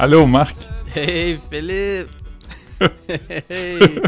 [0.00, 0.56] Allô, Marc.
[0.94, 2.08] Hey, Philippe!
[3.50, 3.78] hey!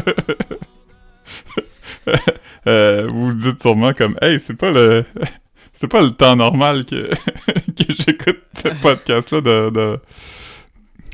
[2.65, 5.03] Euh, vous vous dites sûrement comme, hey, c'est pas le,
[5.73, 7.09] c'est pas le temps normal que,
[7.45, 9.99] que j'écoute ce podcast-là de, de,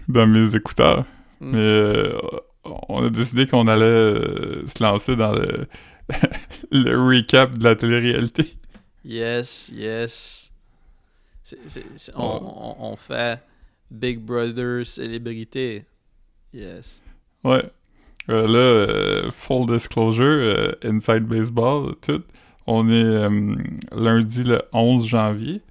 [0.07, 1.05] dans mes écouteurs.
[1.39, 1.51] Mm.
[1.51, 2.19] Mais euh,
[2.87, 5.67] on a décidé qu'on allait euh, se lancer dans le,
[6.71, 8.55] le recap de la télé-réalité.
[9.03, 10.51] Yes, yes.
[12.15, 13.39] On- on fait
[13.91, 15.85] Big Brother célébrité.
[16.53, 17.01] Yes.
[17.43, 17.63] Ouais.
[18.29, 22.23] Euh, là, euh, full disclosure, euh, Inside Baseball, tout.
[22.67, 23.29] On est
[23.91, 25.61] lundi le 11 janvier.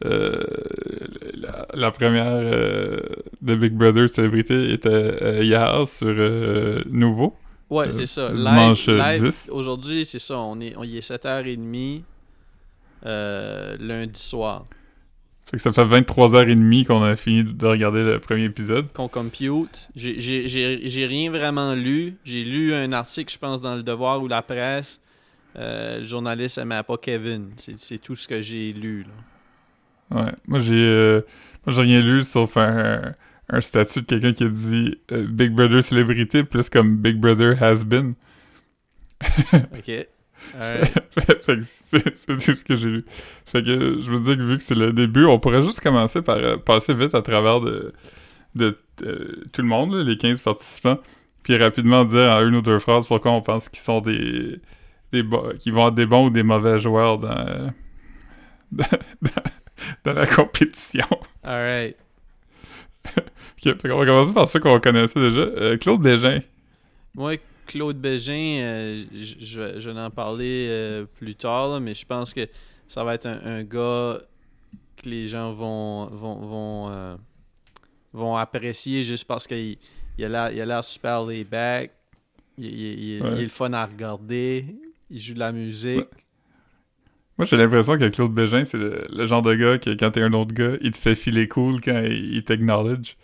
[0.00, 2.40] La, la première
[3.42, 6.14] de Big Brother Célébrité était hier sur
[6.86, 7.34] Nouveau.
[7.70, 8.32] Ouais, c'est ça.
[8.32, 9.48] dimanche, Live, euh, live, 10.
[9.52, 10.38] Aujourd'hui, c'est ça.
[10.38, 12.02] On est, on y est 7h30
[13.04, 14.64] euh, lundi soir.
[15.50, 18.92] Fait que ça fait 23h30 qu'on a fini de regarder le premier épisode.
[18.92, 19.88] Qu'on compute.
[19.96, 22.16] J'ai- rien vraiment lu.
[22.24, 25.00] J'ai lu un article, je pense, dans Le Devoir ou La Presse.
[25.56, 27.52] Euh, le journaliste aimait pas Kevin.
[27.56, 29.04] C'est tout ce que j'ai lu.
[30.10, 30.24] Là.
[30.24, 30.32] Ouais.
[30.46, 31.22] Moi, j'ai euh,
[31.66, 33.14] rien lu sauf un,
[33.48, 37.60] un statut de quelqu'un qui a dit euh, Big Brother Célébrité plus comme Big Brother
[37.62, 38.14] Has Been.
[39.54, 40.06] OK.
[41.84, 43.04] C'est tout ce que j'ai lu.
[43.46, 46.22] Fait que je me dis que vu que c'est le début, on pourrait juste commencer
[46.22, 47.92] par euh, passer vite à travers de,
[48.54, 50.98] de euh, tout le monde, là, les 15 participants,
[51.42, 54.60] puis rapidement dire en une ou deux phrases pourquoi on pense qu'ils sont des,
[55.12, 55.24] des
[55.58, 57.68] qu'ils vont être des bons ou des mauvais joueurs dans, euh,
[58.72, 58.84] dans,
[59.22, 59.30] dans-
[60.04, 61.06] dans la compétition.
[61.44, 61.96] Alright.
[63.60, 65.40] Ok, fait qu'on va commencer par ceux qu'on connaissait déjà.
[65.40, 66.40] Euh, Claude Bégin.
[67.16, 67.34] Moi,
[67.68, 72.34] Claude Bégin, euh, je je vais en parler euh, plus tard, là, mais je pense
[72.34, 72.48] que
[72.88, 74.18] ça va être un, un gars
[74.96, 77.16] que les gens vont vont vont, euh,
[78.12, 79.76] vont apprécier juste parce qu'il
[80.18, 81.92] il a l'air super laid back.
[82.56, 83.28] Il, il- il- Ouais.
[83.34, 84.64] il est le fun à regarder.
[85.10, 86.06] Il joue de la musique.
[87.36, 90.22] Moi, j'ai l'impression que Claude Bégin, c'est le, le genre de gars que quand t'es
[90.22, 93.16] un autre gars, il te fait filer cool quand il, t'acknowledge.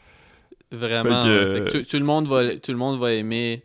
[0.71, 1.23] Vraiment.
[1.23, 1.55] Fait que, ouais.
[1.55, 3.65] Fait que tout, tout le monde va tout le monde va aimer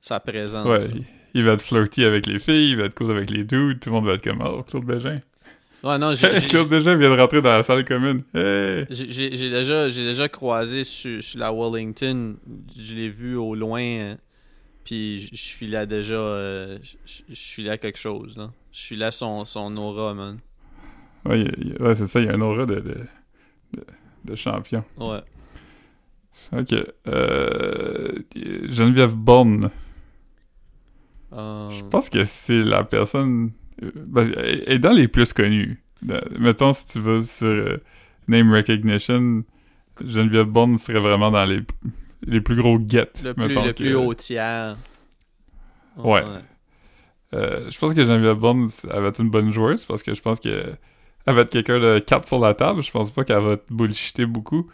[0.00, 0.66] sa présence.
[0.66, 3.44] Ouais, il, il va être flirty avec les filles, il va être cool avec les
[3.44, 5.20] dudes, tout le monde va être comme «Oh, Claude Bégin.
[5.82, 8.20] Ouais, non, j'ai- j'ai- Claude Bégin vient de rentrer dans la salle commune.
[8.34, 8.84] Hey!
[8.90, 12.36] J'ai j'ai- déjà, j'ai déjà croisé sur, sur la Wellington.
[12.78, 13.80] Je l'ai vu au loin.
[13.80, 14.18] hein,
[14.84, 16.12] Puis je- suis là déjà.
[16.16, 18.36] euh, je je suis là quelque chose.
[18.36, 18.50] Là.
[18.72, 20.38] Je suis là son, son aura, man.
[21.24, 22.98] Ouais, il- il- ouais, c'est ça, il y a un aura de, de,
[23.72, 23.84] de,
[24.26, 24.84] de champion.
[24.98, 25.20] Ouais.
[26.52, 26.74] Ok.
[27.08, 28.12] Euh,
[28.68, 29.70] Geneviève Borne.
[31.32, 33.52] Euh, Je pense que c'est la personne.
[33.82, 35.82] euh, ben, elle est dans les plus connus.
[36.38, 37.76] Mettons, si tu vas sur euh,
[38.28, 39.44] Name Recognition,
[40.04, 41.60] Geneviève Borne serait vraiment dans les,
[42.26, 43.10] les plus gros get.
[43.22, 44.76] le plus, mettons le que- plus haut tiers.
[45.96, 46.22] Ouais.
[47.34, 48.38] Euh, je pense que Geneviève
[49.02, 50.72] va être une bonne joueuse parce que je pense que
[51.42, 52.82] être quelqu'un de 4 sur la table.
[52.82, 54.68] Je pense pas qu'elle va te bullshiter beaucoup.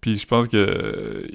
[0.00, 1.26] Puis je pense que.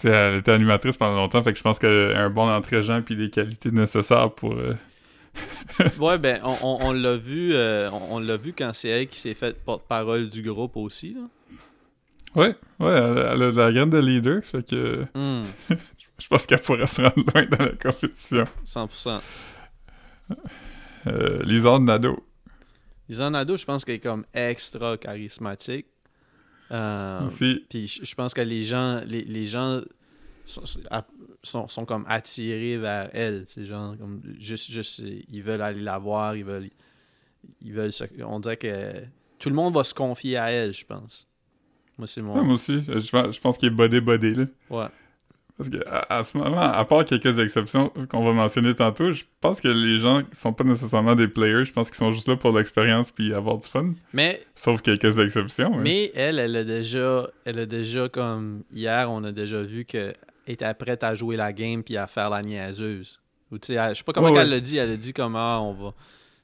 [0.00, 3.02] Sais, elle était animatrice pendant longtemps, fait que je pense qu'elle a un bon entraînement
[3.02, 4.52] puis les qualités nécessaires pour.
[4.54, 4.74] euh,
[5.98, 9.06] Ouais, ben, on, on, on l'a vu, euh, on, on l'a vu quand c'est elle
[9.08, 11.14] qui s'est faite porte-parole du groupe aussi.
[11.14, 11.20] Là.
[12.34, 15.44] Ouais, ouais, elle, a- elle a de la graine de leader, fait que Hmm,
[16.18, 18.44] je pense qu'elle pourrait se rendre loin dans la compétition.
[18.66, 19.20] 100%.
[21.06, 22.24] Euh, Lisanne Nadeau.
[23.08, 25.86] Lisanne Nadeau, je pense qu'elle est comme extra charismatique.
[26.70, 27.64] Euh, aussi.
[27.68, 29.80] Puis je pense que les gens, les, les gens
[30.44, 30.62] sont,
[31.42, 33.44] sont, sont comme attirés vers elle.
[33.48, 36.70] C'est genre comme juste, juste ils veulent aller la voir, ils veulent,
[37.62, 37.92] ils veulent.
[37.92, 38.92] se- on dirait que
[39.38, 41.26] tout le monde va se confier à elle, je pense.
[41.96, 42.44] Moi c'est Ouais, mon.
[42.44, 44.44] moi aussi, je pense, je pense qu'il est bodé-bodé, là.
[44.70, 44.86] Ouais.
[45.58, 49.24] Parce que à, à ce moment, à part quelques exceptions qu'on va mentionner tantôt, je
[49.40, 52.36] pense que les gens sont pas nécessairement des players, je pense qu'ils sont juste là
[52.36, 53.92] pour l'expérience puis avoir du fun.
[54.12, 55.74] Mais Sauf quelques exceptions.
[55.74, 55.80] hein.
[55.82, 60.12] mais elle, elle a déjà, elle a déjà comme hier, on a déjà vu que
[60.46, 63.20] était prête à jouer la game puis à faire la niaiseuse.
[63.50, 64.76] Ou tu sais, je sais pas comment Ouais, elle l'a dit.
[64.76, 65.90] Elle a dit comment on va.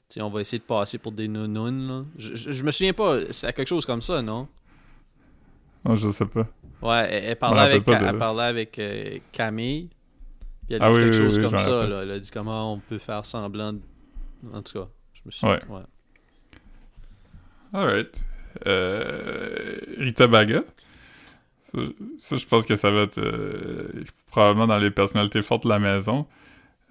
[0.09, 1.87] tu sais, on va essayer de passer pour des nounounes.
[1.87, 2.03] Là.
[2.17, 4.47] Je, je, je me souviens pas, c'est quelque chose comme ça, non?
[5.87, 6.47] Oh, je sais pas.
[6.85, 9.89] Ouais, elle, elle parlait avec, de- elle parlait avec euh, Camille.
[10.67, 11.85] Puis elle a Ah dit oui, quelque oui, chose oui, comme ça.
[11.87, 12.01] Là.
[12.03, 13.73] Elle a dit comment on peut faire semblant.
[13.73, 13.81] de-
[14.53, 15.45] En tout cas, je me suis.
[15.47, 15.59] Ouais.
[17.73, 18.23] Alright.
[18.67, 20.63] Euh, Rita Baga.
[21.73, 21.79] Ça,
[22.19, 25.79] ça, je pense que ça va être euh, probablement dans les personnalités fortes de la
[25.79, 26.25] maison.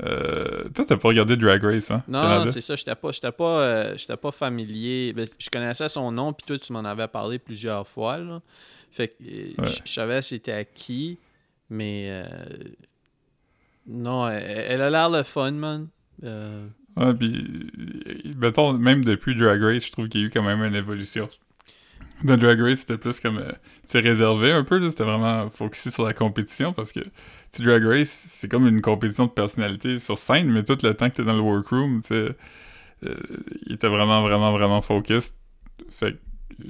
[0.03, 2.03] Euh, toi, t'as pas regardé Drag Race, hein?
[2.09, 2.75] Non, c'est ça.
[2.77, 5.13] J'étais pas, j'étais pas, euh, j'étais pas familier.
[5.15, 8.19] Ben, je connaissais son nom, puis toi, tu m'en avais parlé plusieurs fois.
[8.19, 8.43] Là.
[8.95, 9.27] Fait que euh,
[9.59, 9.65] Ouais.
[9.67, 11.19] je je savais c'était à qui,
[11.69, 12.25] mais euh,
[13.87, 15.89] non, elle, elle a l'air le fun, man.
[16.23, 17.73] Euh, Ouais, puis,
[18.37, 21.29] mettons, même depuis Drag Race, je trouve qu'il y a eu quand même une évolution.
[22.23, 23.51] Dans Drag Race, c'était plus comme, euh,
[23.93, 27.11] réservé un peu, c'était vraiment focusé sur la compétition, parce que, tu
[27.51, 31.11] sais, Drag Race, c'est comme une compétition de personnalité sur scène, mais tout le temps
[31.11, 32.29] que t'es dans le workroom, tu sais,
[33.67, 35.35] il était vraiment, vraiment, vraiment focus.
[35.91, 36.19] Fait que,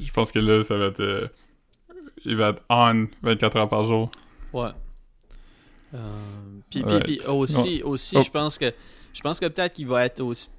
[0.02, 1.30] je pense que là, ça va être,
[2.24, 4.10] il va être on 24 heures par jour.
[4.52, 4.70] ouais.
[5.94, 5.98] Euh,
[6.70, 8.22] puis, puis- aussi, aussi Oh.
[8.24, 8.72] je pense que,
[9.12, 10.50] je pense que peut-être qu'il va être aussi,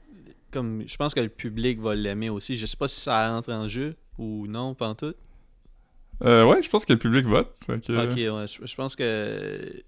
[0.52, 2.56] comme, je pense que le public va l'aimer aussi.
[2.56, 5.14] Je sais pas si ça rentre en jeu ou non, pas en tout.
[6.24, 7.54] Euh, ouais, je pense que le public vote.
[7.68, 9.84] que- Ok, ouais, je, je pense que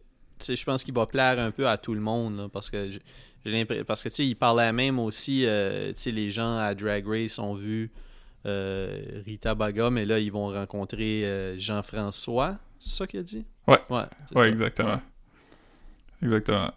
[0.46, 3.00] je pense qu'il va plaire un peu à tout le monde là, parce que j'ai
[3.52, 6.76] l'impression parce que tu sais, il parlait même aussi euh, tu sais, les gens à
[6.76, 7.90] Drag Race ont vu
[8.46, 13.46] Rita Baga, mais là ils vont rencontrer euh, Jean-François, c'est ça qu'il a dit?
[13.68, 13.80] Ouais.
[13.90, 13.98] Ouais,
[14.36, 14.48] Ouais, ça.
[14.50, 15.02] exactement.
[16.22, 16.72] Exactement.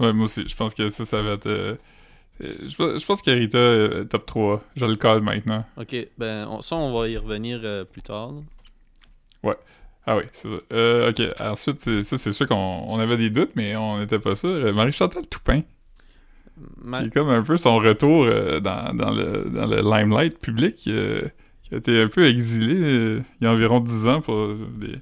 [0.00, 1.46] Ouais, moi aussi, je pense que ça, ça va être...
[1.46, 1.76] euh,
[2.42, 4.64] euh, je, pense- pense qu'Arita, euh, top 3.
[4.76, 5.64] Je le colle maintenant.
[5.76, 8.32] OK, ben on- ça on va y revenir euh, plus tard.
[8.32, 8.40] là.
[10.04, 10.56] Ah oui, c'est ça.
[10.72, 14.34] Euh, ok, ensuite, ça, c'est sûr qu'on on avait des doutes, mais on n'était pas
[14.34, 14.48] sûr.
[14.48, 15.62] Euh, Marie-Chantal Toupin,
[16.82, 20.38] Ma- qui est comme un peu son retour euh, dans, dans, le, dans le limelight
[20.38, 21.22] public, euh,
[21.62, 24.96] qui a été un peu exilé euh, il y a environ 10 ans pour des,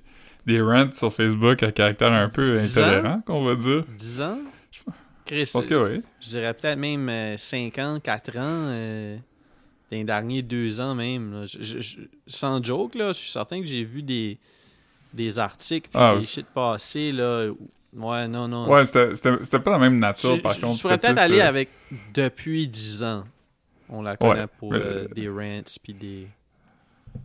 [0.46, 3.84] des rants sur Facebook à caractère un peu 10 intolérant, qu'on va dire.
[3.98, 4.38] 10 ans?
[4.70, 4.80] Je-
[5.26, 6.02] Chris, pense que oui.
[6.20, 9.18] je dirais peut-être même euh, 5 ans, 4 ans,
[9.92, 11.32] les derniers 2 ans même.
[11.32, 11.46] là.
[11.46, 14.38] Je- je- je- sans joke, là, je suis certain que j'ai vu des,
[15.12, 17.10] des articles puis Ah, des shit passés.
[17.12, 18.69] Là, où- ouais, non, non.
[18.70, 20.76] Ouais, c'était pas la même je, nature, par je- contre.
[20.76, 21.69] je pourrais peut-être aller euh, avec
[22.14, 23.25] depuis 10 ans.
[23.88, 26.28] On la connaît Ouais, pour mais- euh, des rants puis des...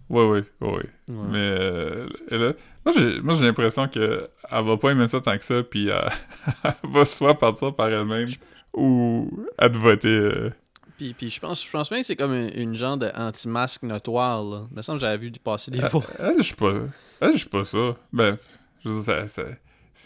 [0.10, 0.76] Ouais, ouais, ouais, ouais.
[1.10, 1.16] Ouais.
[1.30, 2.54] Mais euh, et là,
[2.84, 5.92] moi j'ai moi, j'ai l'impression que elle va pas aimer ça tant que ça, puis
[5.92, 6.00] euh,
[6.64, 8.28] elle va soit partir par elle-même
[8.74, 9.30] ou
[9.60, 10.50] à te voter.
[10.98, 13.84] Puis, puis je pense, je pense bien que c'est comme une, une genre de anti-masque
[13.84, 14.44] notoire.
[14.44, 14.64] Là.
[14.72, 16.04] Il me semble que j'avais vu passer des fois.
[16.18, 16.74] Elle, je suis pas.
[17.22, 17.96] Elle, je suis pas ça.
[18.12, 18.38] Ben,
[18.84, 19.28] je veux dire, ça.
[19.28, 19.44] ça-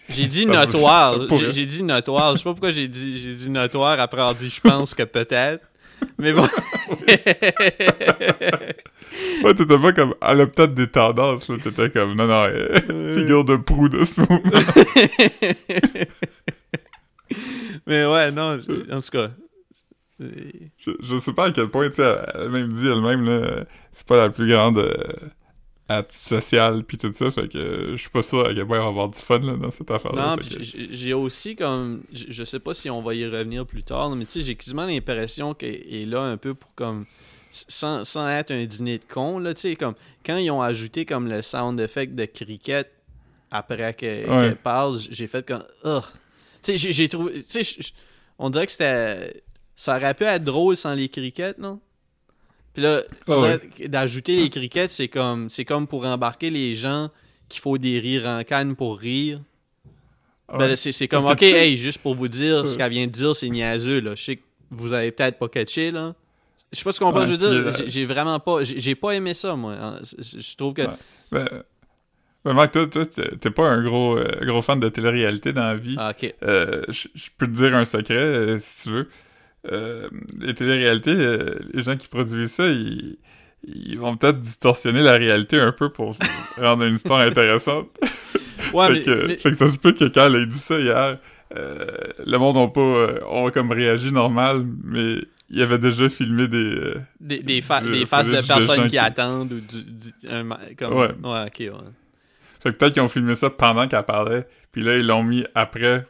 [0.09, 1.15] J'ai dit ça- notoire.
[1.51, 2.33] J'ai dit notoire.
[2.33, 5.03] Je sais pas pourquoi j'ai dit, j'ai dit notoire après avoir dit je pense que
[5.03, 5.63] peut-être.
[6.17, 6.47] Mais bon.
[9.43, 10.15] Ouais, t'étais pas comme.
[10.21, 11.55] Elle a peut-être des tendances, là.
[11.63, 12.13] T'étais comme.
[12.15, 14.39] Non, non, euh, figure de proue de ce mouvement.
[17.87, 18.59] Mais ouais, non.
[18.91, 19.29] En tout cas.
[20.21, 20.29] euh,
[20.77, 23.31] Je, je sais pas à quel point, tu sais, elle elle même dit elle-même, là,
[23.31, 24.93] euh, c'est pas la plus grande euh,
[25.89, 28.83] acte sociale pis tout ça, fait que je suis pas sûr à quel point elle
[28.83, 30.35] va avoir du fun, là, dans cette affaire-là.
[30.35, 30.57] Non, fait puis
[30.89, 32.03] que- j'ai- aussi comme.
[32.13, 34.85] Je sais pas si on va y revenir plus tard, mais tu sais, j'ai quasiment
[34.85, 37.05] l'impression qu'elle est là un peu pour comme.
[37.51, 39.95] Sans, sans être un dîner de con, là, tu sais, comme.
[40.25, 42.91] Quand ils ont ajouté comme le sound effect de cricket
[43.49, 44.55] après que- qu'elle Ouais.
[44.55, 45.63] parle, j'ai fait comme.
[45.83, 46.03] Ugh.
[46.61, 47.43] Tu sais, j'ai- trouvé.
[47.43, 47.79] Tu sais,
[48.37, 49.41] on dirait que c'était.
[49.75, 51.79] Ça aurait pu être drôle sans les crickets, non?
[52.73, 53.59] Puis là, Ah ouais.
[53.87, 57.09] d'ajouter les crickets, c'est comme, c'est comme pour embarquer les gens
[57.49, 59.41] qu'il faut des rires en canne pour rire.
[60.51, 60.67] Ben, Ouais.
[60.69, 62.77] là, c'est, comme, ok, que tu sais- hey, juste pour vous dire, ce Ouais.
[62.77, 64.11] qu'elle vient de dire, c'est niaiseux, là.
[64.15, 66.15] Je sais que vous avez peut-être pas catché, là.
[66.71, 68.95] Je sais pas ce qu'on peut, Ouais, je veux dire, euh, j'ai, vraiment pas, j'ai,
[68.95, 69.73] pas aimé ça, moi.
[69.73, 69.99] hein.
[70.21, 70.87] Je trouve que, Ouais.
[71.31, 71.47] Ben,
[72.45, 75.75] ben Marc, toi, toi, t'es pas un gros, euh, gros fan de télé-réalité dans la
[75.75, 75.95] vie.
[75.99, 76.33] ah, ok.
[76.43, 79.09] Euh, je je peux te dire un secret, euh, si tu veux.
[79.71, 80.07] Euh,
[80.39, 83.17] les téléréalités, euh, les gens qui produisent ça, ils,
[83.63, 86.15] ils vont peut-être distorsionner la réalité un peu pour
[86.57, 87.87] rendre une histoire intéressante.
[88.73, 90.59] Ouais, fait, mais, que, mais- fait que ça se peut que quand elle a dit
[90.59, 91.17] ça hier,
[91.57, 91.87] euh,
[92.23, 95.15] le monde n'a pas euh, ont comme réagi normal, mais
[95.49, 96.93] il avait déjà filmé des...
[97.19, 100.43] des, des, fa- du- des faces de personnes qui, qui- attendent ou du, du- un
[100.43, 101.07] ma- comme, Ouais.
[101.23, 101.71] ouais, ok, ouais.
[102.59, 105.45] Fait que peut-être qu'ils ont filmé ça pendant qu'elle parlait, puis là, ils l'ont mis
[105.55, 106.05] après.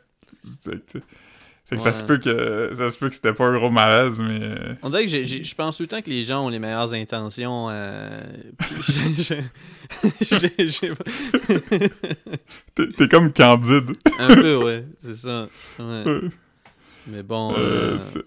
[1.70, 1.94] Fait que, ça Ouais.
[1.94, 4.40] se peut que ça se peut que c'était pas un gros malaise, mais...
[4.42, 6.94] euh, On dirait que je pense tout le temps que les gens ont les meilleures
[6.94, 7.68] intentions.
[7.70, 8.22] euh,
[8.58, 10.94] puis j'ai- j'ai- j'ai- j'ai-
[12.98, 13.92] T'es comme candide.
[14.20, 15.48] un peu, ouais, c'est ça.
[15.78, 16.04] Ouais.
[16.08, 16.30] Euh,
[17.08, 17.54] Mais bon.
[17.56, 18.22] euh, euh,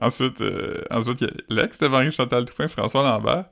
[0.00, 0.42] ensuite,
[0.90, 3.46] ensuite, il y a l'ex de Marie-Chantal Toupin, François Lambert.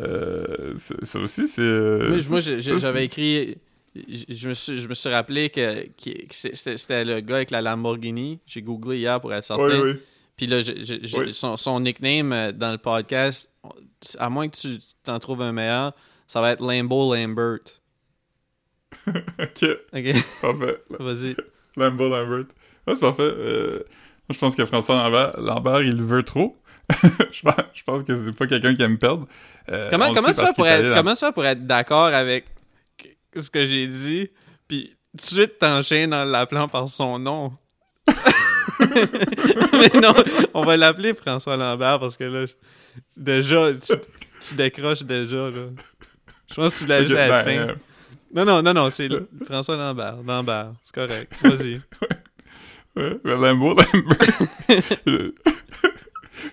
[0.00, 2.28] Euh, ça aussi, c'est...
[2.30, 3.56] Moi, j'avais écrit.
[4.28, 5.86] Je me suis, je me suis rappelé que,
[6.30, 8.40] c'était le gars avec la Lamborghini.
[8.46, 9.62] J'ai googlé hier pour être certain.
[9.80, 10.00] Oui, oui.
[10.36, 10.58] Puis là,
[11.18, 11.32] Oui.
[11.34, 13.50] son, son nickname euh, dans le podcast,
[14.18, 15.92] à moins que tu t'en trouves un meilleur,
[16.26, 17.60] ça va être Lambo Lambert.
[19.06, 20.82] OK, Ok, parfait.
[20.98, 21.36] vas-y.
[21.76, 22.46] Lambo Lambert.
[22.86, 23.22] Ouais, c'est parfait.
[23.22, 23.78] Euh,
[24.28, 26.56] moi, je pense que François Lambert, Lambert il veut trop.
[27.32, 29.26] je, pense, je pense que c'est pas quelqu'un qui aime perdre.
[29.70, 32.46] Euh, Comment, comment, ça pourrait allé être, dans- comment ça pourrait être d'accord avec
[33.40, 34.28] ce que j'ai dit,
[34.68, 37.52] puis tout de suite t'enchaînes en l'appelant par son nom?
[39.72, 40.14] Mais non,
[40.54, 42.44] on va l'appeler François Lambert parce que là,
[43.16, 43.92] déjà, tu,
[44.40, 45.66] tu décroches déjà, là.
[46.50, 47.68] Je pense que tu voulais Ok, juste à la ben, fin.
[47.68, 47.74] euh,
[48.34, 49.08] Non, non, non, non, c'est
[49.44, 50.16] François Lambert.
[50.24, 51.32] Lambert, c'est correct.
[51.42, 51.80] Vas-y.
[52.96, 54.28] Ouais, mais Lambo, Lambert.
[55.06, 55.30] je,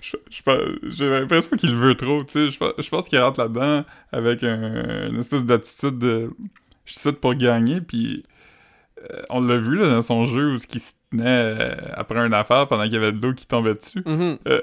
[0.01, 2.49] je- je pense- j'ai l'impression qu'il veut trop, tu sais.
[2.49, 6.31] Je, pense- je pense qu'il rentre là-dedans avec un- une espèce d'attitude de
[6.85, 8.23] je suis pour gagner, puis
[9.11, 12.19] euh, on l'a vu là, dans son jeu où ce qui se tenait euh, après
[12.19, 14.03] une affaire pendant qu'il y avait de l'eau qui tombait dessus.
[14.05, 14.61] Mhm, Euh,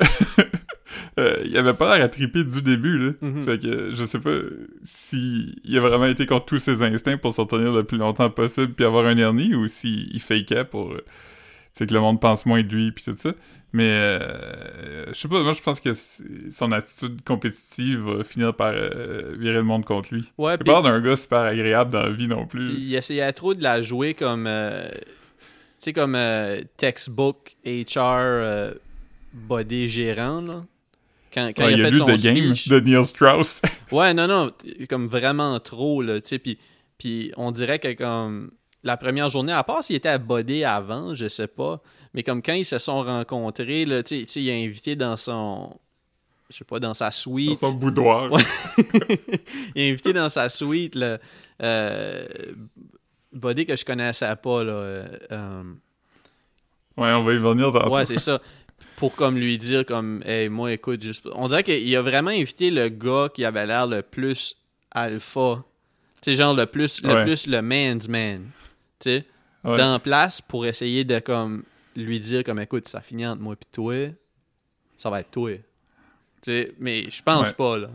[1.18, 3.12] euh, il avait pas l'air à triper du début, là.
[3.20, 3.44] mhm.
[3.44, 4.36] Fait que je sais pas
[4.82, 8.30] si il a vraiment été contre tous ses instincts pour s'en tenir le plus longtemps
[8.30, 10.94] possible puis avoir un hernie ou s'il il fakeait pour
[11.72, 13.32] sais, que le monde pense moins de lui puis tout ça.
[13.72, 18.52] Mais euh, je sais pas, moi je pense que c'est- son attitude compétitive va finir
[18.54, 20.28] par euh, virer le monde contre lui.
[20.38, 22.68] Ouais, Il puis pas d'un gars super agréable dans la vie non plus.
[22.68, 24.46] il essayait trop de la jouer comme.
[24.48, 28.72] euh, tu sais, comme euh, textbook HR
[29.32, 30.64] body gérant, là.
[31.32, 32.68] Quand, quand Ouais, il il a a fait son The Game speech.
[32.68, 33.62] de Neil Strauss.
[33.92, 34.48] Ouais, non, non,
[34.88, 36.58] comme vraiment trop, là, tu sais, puis,
[36.98, 38.50] puis on dirait que comme
[38.82, 41.80] la première journée, à part s'il était à Bodé avant, je sais pas,
[42.14, 45.76] mais comme quand ils se sont rencontrés, là, il a invité dans son,
[46.50, 48.30] je sais pas, dans sa dans suite, son boudoir.
[48.32, 48.42] Ouais.
[49.74, 51.18] il a invité dans sa suite, là,
[51.62, 52.26] euh,
[53.32, 55.62] Bodé que je connaissais pas, là, euh, euh,
[56.96, 57.94] Ouais, on va y venir tantôt.
[57.94, 58.40] Ouais, c'est ça.
[58.96, 62.70] Pour comme lui dire comme hey moi écoute juste on dirait qu'il a vraiment invité
[62.70, 64.56] le gars qui avait l'air le plus
[64.90, 65.64] alpha.
[66.20, 67.24] Sais genre le plus le Ouais.
[67.24, 68.50] plus le man's man.
[69.00, 69.26] Tu sais
[69.64, 69.76] Ouais.
[69.76, 71.64] dans place pour essayer de comme
[71.94, 73.94] lui dire comme écoute ça finit entre moi et toi.
[74.96, 75.50] Ça va être toi.
[76.42, 77.54] Tu sais mais je pense Ouais.
[77.54, 77.88] pas là.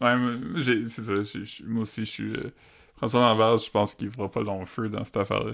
[0.00, 0.16] Ouais,
[0.86, 1.12] c'est ça.
[1.66, 2.32] moi aussi, je suis.
[2.32, 2.50] euh,
[2.96, 5.52] François Lambert, je pense qu'il fera pas long feu dans cette affaire-là.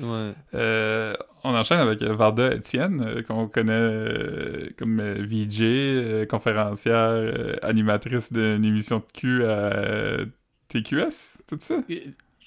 [0.00, 0.32] Ouais.
[0.54, 6.26] Euh, on enchaîne avec euh, Varda Etienne, euh, qu'on connaît euh, comme euh, VJ, euh,
[6.26, 10.26] conférencière, euh, animatrice d'une émission de cul à euh,
[10.68, 11.78] TQS, tout ça?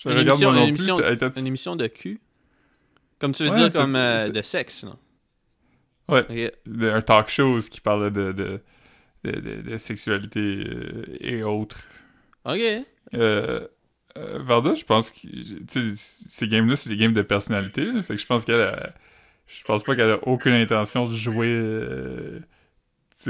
[0.04, 0.98] Je Une regarde émission- non une émission-
[1.38, 2.20] Une émission de cul.
[3.20, 4.96] Comme tu veux Ouais, dire comme euh, de sexe là.
[6.10, 6.26] Ouais.
[6.28, 6.54] Ok.
[6.66, 8.60] de- un talk show qui parlait de, de,
[9.24, 11.84] de, de- de sexualité euh, et autres.
[12.46, 12.60] Ok.
[13.14, 13.68] Euh,
[14.18, 15.28] euh, Varda, je pense que
[15.68, 17.86] ces games-là, c'est des games de personnalité.
[17.86, 18.02] là.
[18.02, 18.94] fait que je pense qu'elle a-
[19.48, 22.42] Je pense pas qu'elle a aucune intention de jouer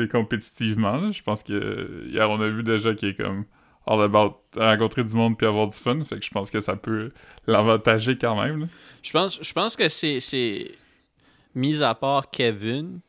[0.09, 0.95] compétitivement.
[0.97, 1.11] là.
[1.11, 3.45] Je pense que hier, on a vu déjà qu'il est comme
[3.91, 6.03] all about rencontrer du monde puis avoir du fun.
[6.05, 7.11] Fait que je pense que ça peut
[7.47, 8.61] l'avantager quand même.
[8.61, 8.65] là.
[9.01, 10.71] Je pense, je pense que c'est, c'est.
[11.55, 13.01] Mis à part Kevin,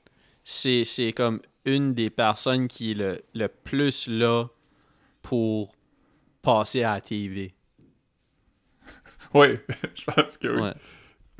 [0.42, 4.46] c'est, c'est comme une des personnes qui est le, le plus là
[5.22, 5.72] pour
[6.42, 7.54] passer à la TV.
[9.34, 9.46] Oui,
[9.94, 10.60] je pense que oui.
[10.62, 10.72] Ouais.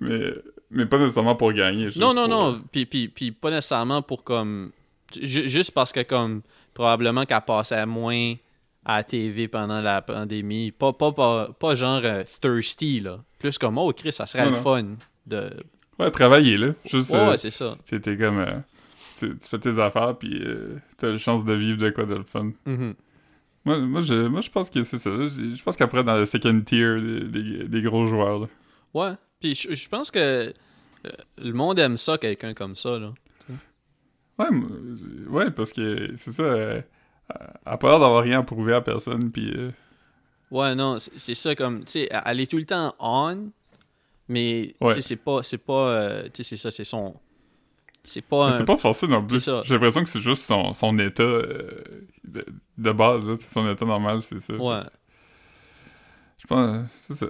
[0.01, 0.33] Mais,
[0.71, 1.91] mais pas nécessairement pour gagner.
[1.97, 2.63] Non, non, pour, non.
[2.73, 4.73] Puis, puis, puis pas nécessairement pour comme.
[5.21, 8.35] ju- Juste parce que, comme, probablement qu'elle passait moins
[8.85, 10.71] à la TV pendant la pandémie.
[10.73, 13.19] Pas, pas, pas, pas genre euh, thirsty, là.
[13.39, 14.63] Plus comme, oh, Chris, ça serait Non, le non.
[14.63, 14.85] fun
[15.27, 15.51] de.
[15.99, 16.75] Ouais, travailler, là.
[16.85, 17.77] Juste, Ouais, euh, ouais, c'est ça.
[17.85, 18.39] C'était comme.
[18.39, 18.59] euh,
[19.19, 20.43] tu, tu fais tes affaires, puis
[20.97, 22.51] t'as la chance de vivre de quoi de le fun.
[22.67, 22.95] Mhm.
[23.65, 25.11] Moi, moi, je, moi, je pense que c'est ça.
[25.17, 28.47] Je, je pense qu'après, dans le second tier des, des- des gros joueurs, là.
[28.95, 29.13] Ouais.
[29.41, 30.53] Puis je, je pense que
[31.39, 33.13] le monde aime ça, quelqu'un comme ça, là.
[34.39, 34.49] Ouais,
[35.29, 36.83] ouais, parce que c'est ça.
[37.31, 37.35] Euh,
[37.67, 39.51] elle a pas l'air d'avoir rien à prouver à personne, puis.
[39.57, 39.71] euh,
[40.51, 43.51] Ouais, non, c'est ça comme, tu sais, elle- est tout le temps on,
[44.29, 44.95] mais tu Ouais.
[44.95, 47.15] sais, c'est pas, c'est pas, euh, tu sais, c'est ça, c'est son,
[48.05, 48.77] c'est pas un- c'est pas
[49.09, 49.49] non plus.
[49.65, 51.71] J'ai l'impression que c'est juste son, son état euh,
[52.25, 52.45] de,
[52.77, 53.35] de base.
[53.37, 54.53] C'est son état normal, c'est ça.
[54.55, 54.81] ouais,
[56.39, 56.91] Je pense.
[57.09, 57.27] C'est ça.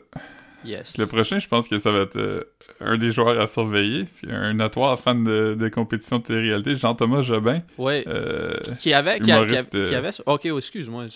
[0.64, 0.98] Yes.
[0.98, 2.42] Le prochain, je pense que ça va être euh,
[2.80, 4.04] un des joueurs à surveiller.
[4.12, 7.62] C'est un notoire fan de, de compétition de télé-réalité, Jean-Thomas Jobin.
[7.78, 11.06] Ouais, Euh, qui avait, qui, a- qui a- humoriste, euh, qui avait, ok, oh, excuse-moi,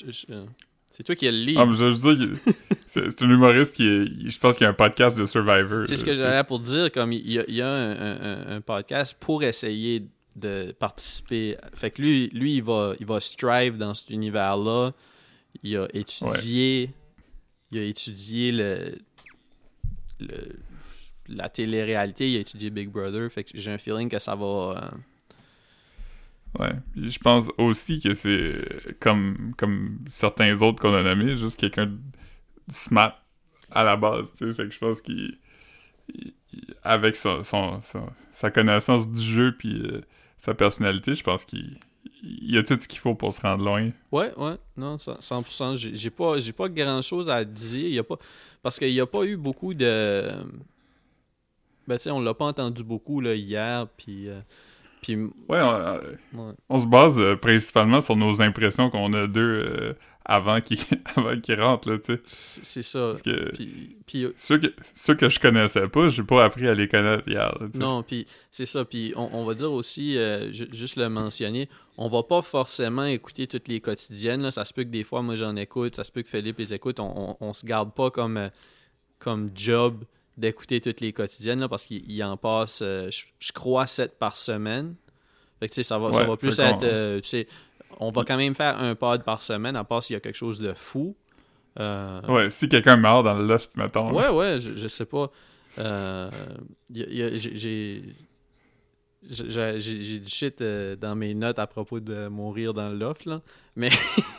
[0.90, 1.60] c'est toi qui as le livre.
[1.60, 2.50] ah, mais je veux dire que
[2.86, 4.30] c'est un humoriste qui est.
[4.30, 5.86] Je pense qu'il y a un podcast de Survivor.
[5.86, 8.20] c'est ce que j'allais pour dire, comme il y a, il y a un, un-
[8.22, 10.04] un- un podcast pour essayer
[10.36, 11.56] de participer.
[11.74, 14.92] Fait que lui, lui il, va, il va strive dans cet univers-là.
[15.62, 16.90] Il a étudié,
[17.72, 18.98] il a étudié le,
[21.28, 23.30] la télé-réalité, il a étudié Big Brother.
[23.30, 24.44] Fait que j'ai un feeling que ça va.
[24.46, 24.99] euh,
[26.58, 26.73] Ouais.
[26.96, 31.99] Je pense aussi que c'est comme, comme certains autres qu'on a nommés, juste quelqu'un de
[32.70, 33.23] smart
[33.70, 34.54] à la base, tu sais.
[34.54, 35.38] Fait que je pense qu'il
[36.14, 36.35] il,
[36.85, 37.80] avec son- son-
[38.32, 40.02] sa connaissance du jeu puis euh,
[40.38, 41.78] sa personnalité, je pense qu'il
[42.23, 43.90] il y a tout ce qu'il faut pour se rendre loin.
[44.12, 45.76] Ouais, ouais, non, ça- 100%.
[45.76, 47.88] J'ai j'ai pas, j'ai pas grand chose à dire.
[47.88, 48.16] Y a pas,
[48.62, 50.23] parce qu'il n'y a pas eu beaucoup de.
[51.87, 53.87] Ben, tu sais, on l'a pas entendu beaucoup là, hier.
[53.96, 54.28] Puis.
[54.28, 54.35] euh,
[55.02, 56.00] puis Ouais, on,
[56.38, 56.52] ouais.
[56.68, 59.92] on se base euh, principalement sur nos impressions qu'on a d'eux euh,
[60.28, 60.78] avant qu'ils
[61.16, 62.21] avant qu'ils rentrent, là, tu sais.
[62.62, 63.11] c'est ça.
[63.11, 66.75] Parce que Puis, puis ceux que, ceux que je connaissais pas, j'ai pas appris à
[66.75, 67.68] les connaître hier, là.
[67.75, 68.85] Non, puis c'est ça.
[68.85, 73.04] Puis on, on va dire aussi, euh, ju- juste le mentionner, on va pas forcément
[73.04, 74.42] écouter toutes les quotidiennes.
[74.42, 74.50] là.
[74.50, 75.97] Ça se peut que des fois, moi, j'en écoute.
[75.97, 76.99] Ça se peut que Philippe les écoute.
[77.00, 78.49] On, on, on se garde pas comme, euh,
[79.18, 80.04] comme job
[80.37, 84.18] d'écouter toutes les quotidiennes là, parce qu'il il en passe, euh, je, je crois, 7
[84.18, 84.95] par semaine.
[85.61, 86.83] Fait que tu sais, ça va, ça va plus être.
[86.83, 87.49] euh, tu sais,
[87.99, 90.37] on va quand même faire un pod par semaine, à part s'il y a quelque
[90.37, 91.16] chose de fou.
[91.78, 94.12] Euh, Ouais, si quelqu'un meurt dans le loft, mettons.
[94.12, 95.31] Ouais, ouais, je, je sais pas.
[95.78, 96.31] Euh,
[96.95, 97.37] j'ai-
[99.81, 103.43] j'ai du shit euh, dans mes notes à propos de mourir dans le loft, là.
[103.75, 103.90] Mais.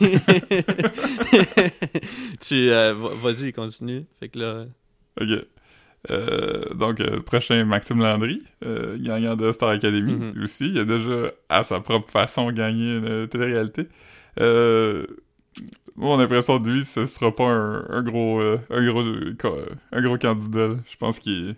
[2.40, 2.70] tu.
[2.70, 4.06] euh, va- Vas-y, continue.
[4.18, 4.64] Fait que là.
[5.20, 5.28] Ok.
[6.10, 10.14] Euh, donc, euh, prochain, Maxime Landry, euh, gagnant de Star Academy.
[10.14, 10.42] Mhm.
[10.42, 13.88] Aussi, il a déjà, à sa propre façon, gagné une télé-réalité.
[14.40, 15.04] Euh,
[15.96, 19.02] mon impression de lui, ce sera pas un, un gros, un gros,
[19.92, 20.70] un gros candidat.
[20.88, 21.56] Je pense qu'il,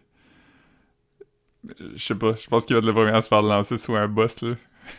[1.94, 3.94] je sais pas, je pense qu'il va être le premier à se faire lancer sous
[3.94, 4.54] un boss là.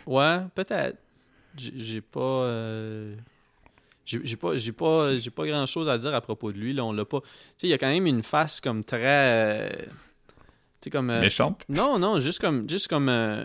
[0.06, 0.98] Ouais, peut-être.
[1.58, 2.48] J'ai pas.
[4.24, 6.74] J'ai pas, j'ai pas, j'ai pas grand chose à dire à propos de lui.
[6.74, 7.22] Là, on l'a pas.
[7.22, 7.28] Tu
[7.58, 9.00] sais, il y a quand même une face comme très.
[9.04, 9.86] euh, Tu
[10.86, 11.10] sais, comme.
[11.10, 11.64] euh, méchante.
[11.70, 13.44] Non, non, juste comme, juste comme euh,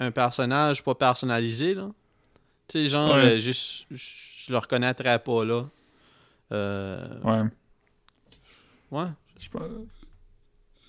[0.00, 1.90] un personnage pas personnalisé, là.
[2.68, 3.40] Tu sais, genre, Ouais.
[3.40, 5.64] juste, je le reconnaîtrais pas, là.
[6.50, 7.42] Ouais.
[8.90, 9.06] ouais.
[9.38, 9.62] Je pense,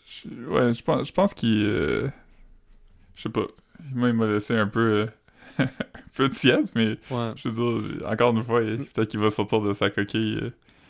[0.08, 2.10] je- ouais, je pense, je pense qu'il, je
[3.22, 3.46] sais pas.
[3.94, 5.08] Moi, il m'a laissé un peu,
[6.18, 9.62] peu tiède, mais Ouais, je veux dire, encore une fois, il- peut-être qu'il va sortir
[9.62, 10.50] de sa coquille euh,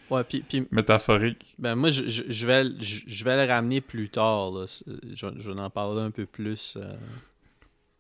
[0.09, 1.55] ouais puis, puis métaphorique.
[1.59, 4.65] ben, moi, je, je, je vais, le- je, je vais le ramener plus tard, là.
[4.67, 6.77] C'est- Je, je vais en parler un peu plus.
[6.77, 6.93] euh,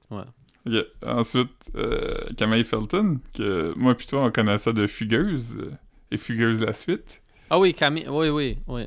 [0.09, 0.23] Ouais.
[1.05, 5.71] Ensuite, euh, Camille Felton, que moi plutôt on connaissait de Fugueuse, euh,
[6.11, 7.21] et Fugueuse la suite.
[7.49, 8.83] Ah oui, Camille, oui, oui, oui.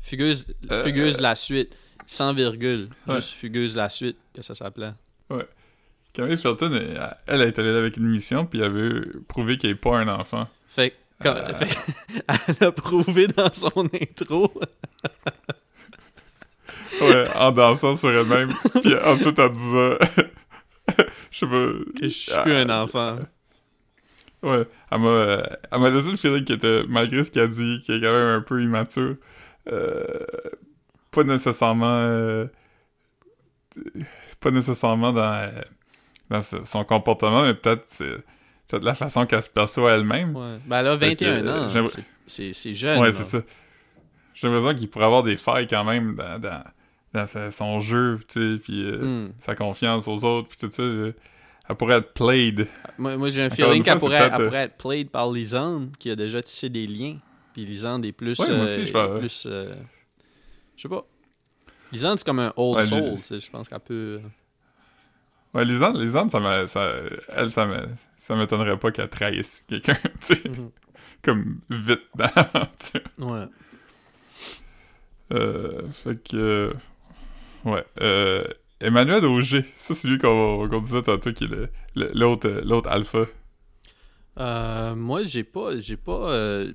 [0.00, 1.74] Fugueuse, Euh, Fugueuse la suite,
[2.06, 2.88] sans virgule.
[3.06, 3.16] Ouais.
[3.16, 4.92] Juste Fugueuse la suite, que ça s'appelait.
[6.14, 9.70] Camille Felton, elle, elle est allée là avec une mission, puis elle avait prouvé qu'elle
[9.70, 10.48] n'est pas un enfant.
[10.68, 11.54] Fait quand- Euh.
[11.54, 12.24] fait-
[12.58, 14.52] elle a prouvé dans son intro.
[17.00, 18.50] Ouais, en dansant sur elle-même,
[18.80, 19.94] puis ensuite en disant...
[21.32, 21.72] je sais pas...
[21.98, 23.18] que je suis plus un enfant.
[24.44, 27.96] Ouais, elle m'a, elle m'a laissé le feeling qu'elle était, malgré ce qu'elle dit, qu'elle
[27.96, 29.16] est quand même un peu immature,
[29.72, 30.04] euh,
[31.10, 32.46] pas nécessairement, euh,
[34.38, 35.50] pas nécessairement dans, euh,
[36.40, 38.14] dans son comportement, mais peut-être c'est,
[38.82, 40.34] la façon qu'elle se perçoit elle-même.
[40.36, 40.56] Ouais.
[40.66, 41.86] Ben elle a Fait que, 21 euh, ans.
[42.26, 43.00] C'est- jeune.
[43.00, 43.40] Ouais, c'est ça.
[44.34, 46.40] J'ai l'impression qu'il pourrait avoir des failles quand même dans,
[47.12, 49.32] dans, son jeu, tu sais, puis euh, Hmm.
[49.38, 50.82] sa confiance aux autres, puis tout ça.
[50.82, 52.66] elle pourrait être played.
[52.98, 56.16] Moi, moi, j'ai un feeling qu'elle pourrait, euh, pourrait être played par Lisande, qui a
[56.16, 57.18] déjà tissé des liens.
[57.52, 58.36] Puis Lisande est plus.
[58.40, 59.74] Ouais, moi euh, aussi, je vais- plus euh,
[60.76, 61.06] je sais pas.
[61.92, 63.40] Lisande, c'est comme un old Ouais, soul.
[63.40, 64.20] Je pense qu'elle peut.
[65.54, 66.92] Ouais, Lisande, ça ça,
[67.28, 67.68] elle, ça
[68.16, 70.70] ça m'étonnerait pas qu'elle trahisse quelqu'un, tu sais, Mhm.
[71.22, 73.00] comme vite dans l'aventure.
[73.20, 73.46] Ouais.
[75.32, 76.70] Euh, fait que,
[77.64, 78.44] ouais, euh,
[78.80, 82.90] Emmanuel Auger, ça c'est lui qu'on, qu'on disait tantôt qui est le, le- l'autre, l'autre
[82.90, 83.24] alpha.
[84.38, 85.78] Euh, moi, j'ai pas.
[85.78, 86.32] J'ai pas.
[86.32, 86.72] euh,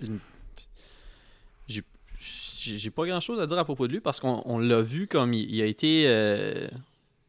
[0.00, 0.20] une-
[1.68, 1.82] J'ai
[2.20, 4.80] j'ai j'ai pas grand chose à dire à propos de lui parce qu'on on l'a
[4.82, 6.04] vu comme il, il a été.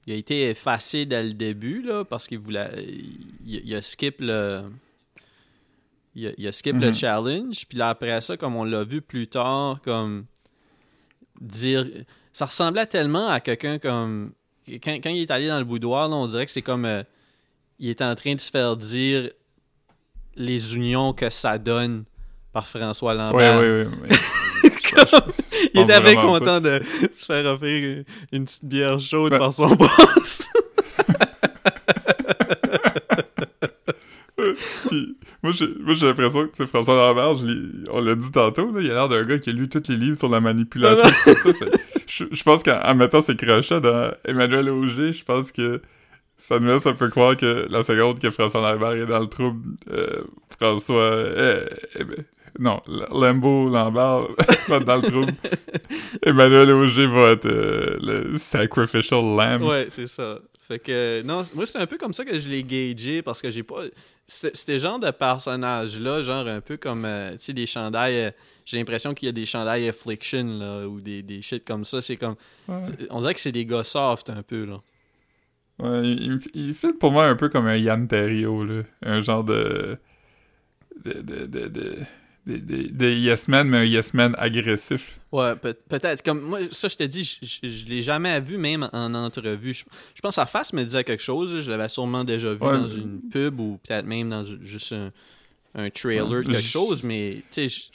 [0.07, 2.69] Il a été effacé dès le début, là, parce qu'il voulait.
[3.45, 4.63] Il, il a skip le.
[6.15, 6.93] Il a, il a skip le Mhm.
[6.93, 10.25] challenge, puis là, après ça, comme on l'a vu plus tard, comme.
[11.41, 11.85] Dire.
[12.31, 14.33] Ça ressemblait tellement à quelqu'un comme.
[14.83, 16.85] Quand, quand il est allé dans le boudoir, là, on dirait que c'est comme.
[16.85, 17.03] euh,
[17.79, 19.29] il est en train de se faire dire
[20.35, 22.05] les unions que ça donne
[22.51, 23.59] par François Lambert.
[23.59, 23.87] ouais, ouais.
[23.87, 24.09] ouais.
[25.73, 26.81] Il était bien content de
[27.13, 30.41] se faire offrir une petite bière chaude Ben- par son boss.
[34.89, 35.67] Puis, moi, j'ai,
[36.07, 37.35] l'impression que, François Lambert,
[37.91, 39.97] on l'a dit tantôt, là, il a l'air d'un gars qui a lu tous les
[39.97, 41.07] livres sur la manipulation.
[41.23, 41.71] tout ça, fait-
[42.07, 45.81] je, je pense qu'en en mettant ses crochets dans Emmanuel Auger, je pense que
[46.37, 49.27] ça nous laisse un peu croire que la seconde que François Lambert est dans le
[49.27, 50.23] trouble, euh,
[50.59, 51.65] François, euh,
[52.59, 54.27] non, Lambo Lambert
[54.67, 55.33] va être dans le trouble.
[56.23, 59.63] Emmanuel Auger va être euh, le sacrificial lamb.
[59.63, 60.39] Ouais, c'est ça.
[60.67, 63.49] Fait que, non, moi, c'est un peu comme ça que je l'ai gagé parce que
[63.49, 63.83] j'ai pas.
[64.25, 68.27] C'était genre de personnage-là, genre un peu comme, euh, tu sais, des chandails.
[68.27, 68.31] euh,
[68.65, 72.01] j'ai l'impression qu'il y a des chandails Affliction, là, ou des, des shit comme ça.
[72.01, 72.35] C'est comme.
[72.69, 72.83] Ouais.
[73.09, 74.79] On dirait que c'est des gars soft un peu, là.
[75.79, 78.83] Ouais, il, il pour moi un peu comme un Yann Terriot, là.
[79.01, 79.97] Un genre de.
[81.03, 81.13] de.
[81.21, 81.45] de.
[81.45, 81.67] de.
[81.67, 81.95] de,
[82.45, 85.17] de, de- de yes man, mais un yes man agressif.
[85.31, 86.21] Ouais, peut- peut-être.
[86.23, 89.73] Comme moi, ça, je te dis, je, je, je l'ai jamais vu, même en entrevue.
[89.73, 91.61] Je, je pense que sa face me disait quelque chose.
[91.61, 95.11] Je l'avais sûrement déjà vu Ouais, dans une pub ou peut-être même dans juste un,
[95.75, 97.87] un trailer de quelque chose, mais tu sais.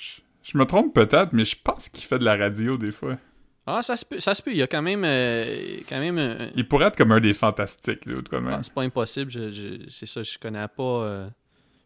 [0.45, 3.19] je- me trompe peut-être, mais je pense qu'il fait de la radio des fois.
[3.67, 4.19] Ah, ça se peut.
[4.19, 4.51] Ça se peut.
[4.51, 5.03] Il y a quand même.
[5.05, 5.45] euh,
[5.87, 8.55] quand même Il pourrait être comme un des fantastiques, là, ou de quoi même.
[8.55, 9.31] Ah, c'est pas impossible.
[9.91, 10.83] C'est ça, je connais pas.
[11.05, 11.29] euh,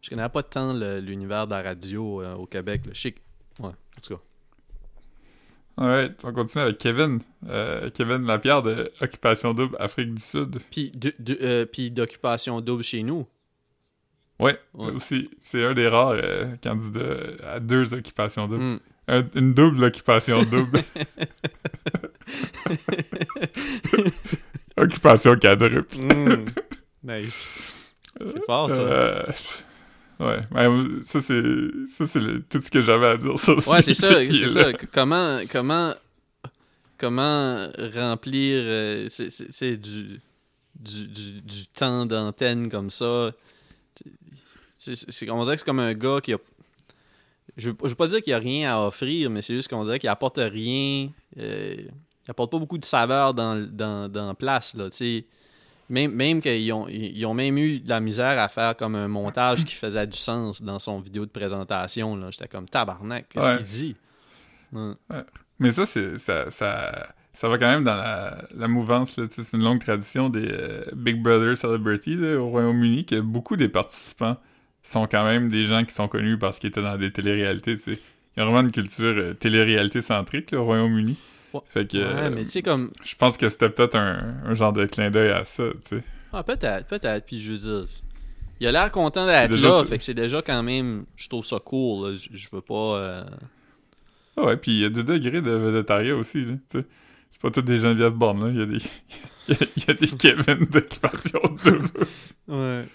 [0.03, 2.81] je connais pas tant le- l'univers de la radio euh, au Québec.
[2.93, 3.19] sais que-
[3.59, 4.21] Ouais, en tout cas.
[5.75, 7.19] Alright, on continue avec Kevin.
[7.49, 10.59] Euh, Kevin Lapierre de Occupation Double Afrique du Sud.
[10.69, 10.91] Puis,
[11.41, 13.25] euh, puis d'occupation double chez nous.
[14.39, 14.91] Ouais, Ouais.
[14.91, 15.29] aussi.
[15.39, 16.15] C'est un des rares
[16.61, 17.17] candidats
[17.55, 18.63] à deux occupations doubles.
[18.63, 18.79] Hmm.
[19.07, 20.79] Un- une double occupation double.
[24.77, 25.97] occupation quadruple.
[25.97, 26.45] Mm.
[27.03, 27.53] nice.
[28.19, 28.81] C'est fort, ça.
[28.81, 29.23] Euh,
[30.25, 31.41] ouais, ouais, ça c'est
[31.87, 34.25] ça c'est le- tout ce que j'avais à dire sur Ouais, ce c'est ça, c'est
[34.27, 34.73] est ça.
[34.91, 35.93] Comment, comment,
[36.97, 40.19] comment remplir euh, c'est- du,
[40.75, 43.31] du, du, du temps d'antenne comme ça?
[44.77, 46.37] C'est, on dirait que c'est comme un gars qui a.
[47.55, 49.99] Je je veux pas dire qu'il a rien à offrir, mais c'est juste qu'on dirait
[49.99, 51.09] qu'il apporte rien.
[51.39, 51.75] euh,
[52.25, 54.89] il apporte pas beaucoup de saveur dans, dans, dans la place, là.
[55.93, 59.07] Même, même qu'ils ont, ils ont même eu de la misère à faire comme un
[59.07, 62.15] montage qui faisait du sens dans son vidéo de présentation.
[62.15, 62.29] Là.
[62.31, 63.57] J'étais comme tabarnak, qu'est-ce Ouais.
[63.57, 63.95] qu'il dit?
[64.71, 64.93] Ouais.
[65.59, 69.53] Mais ça c'est ça, ça ça va quand même dans la, la mouvance là, c'est
[69.55, 74.37] une longue tradition des euh, Big Brother Celebrity là, au Royaume-Uni que beaucoup des participants
[74.81, 77.83] sont quand même des gens qui sont connus parce qu'ils étaient dans des téléréalités, tu
[77.93, 77.99] sais.
[78.35, 81.15] Il y a vraiment une culture euh, télé-réalité centrique là, au Royaume-Uni.
[81.53, 81.61] Ouais.
[81.65, 82.89] Fait que Ouais, mais tu sais, comme.
[83.03, 86.03] je pense que c'était peut-être un, un genre de clin d'œil à ça, tu sais.
[86.31, 87.25] Ah, peut-être, peut-être.
[87.25, 87.87] Puis je veux dire.
[88.59, 91.05] Il a l'air content d'être Déjà, là, c'est- fait que c'est déjà quand même.
[91.15, 92.15] Je trouve ça cool, là.
[92.17, 92.73] Je, je veux pas.
[92.97, 93.23] euh,
[94.37, 96.85] Ah ouais, puis il y a des degrés de végétarien aussi, là, tu sais.
[97.29, 98.49] C'est pas tous des Geneviève Borne, là.
[98.51, 98.77] Il y a des...
[99.49, 102.33] il y a- il y a des Kevin d'occupation double aussi.
[102.47, 102.85] Ouais.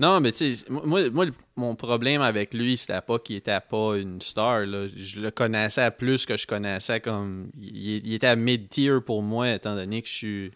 [0.00, 3.58] Non, mais tu sais, moi, moi, le- mon problème avec lui, c'était pas qu'il était
[3.60, 4.66] pas une star.
[4.66, 4.86] Là.
[4.96, 7.50] Je le connaissais à plus que je connaissais comme.
[7.60, 10.50] Il, il était à mid-tier pour moi, étant donné que je suis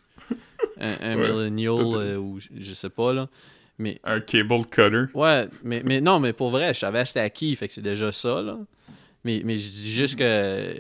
[0.79, 3.29] un, un Ouais, millennial euh, ou je- sais pas, là.
[3.79, 5.05] Mais Un cable cutter.
[5.14, 7.81] ouais, mais, mais non, mais pour vrai, je savais c'était à qui, fait que c'est
[7.81, 8.59] déjà ça, là.
[9.24, 10.74] Mais, mais je dis juste que.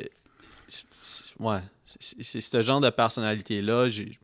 [1.38, 1.60] Ouais,
[1.98, 3.88] c'est c'est ce genre de personnalité-là.
[3.88, 4.18] j'ai-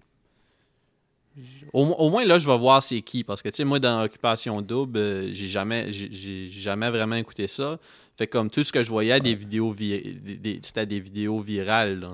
[1.73, 3.23] Au, mo- au moins, là, je vais voir c'est qui.
[3.25, 7.47] Parce que, tu sais, moi, dans Occupation Double, euh, j'ai jamais, j'ai- jamais vraiment écouté
[7.49, 7.79] ça.
[8.17, 12.01] Fait comme tout ce que je voyais, des vidéos vi- c'était des vidéos virales.
[12.01, 12.11] là.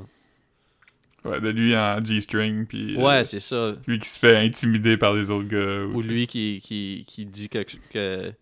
[1.24, 2.96] Ouais, de lui en G-string, puis...
[2.96, 3.74] euh, Ouais, c'est ça.
[3.86, 5.84] lui qui se fait intimider par les autres gars.
[5.94, 7.58] Ou lui qui, qui, qui dit que,
[7.92, 8.32] que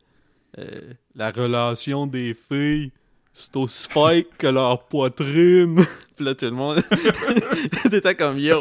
[0.59, 0.81] euh,
[1.15, 2.91] la relation des filles,
[3.35, 5.77] c'est aussi fake que leur poitrine.
[6.17, 6.81] Puis là, tout le monde
[7.93, 8.61] était comme yo.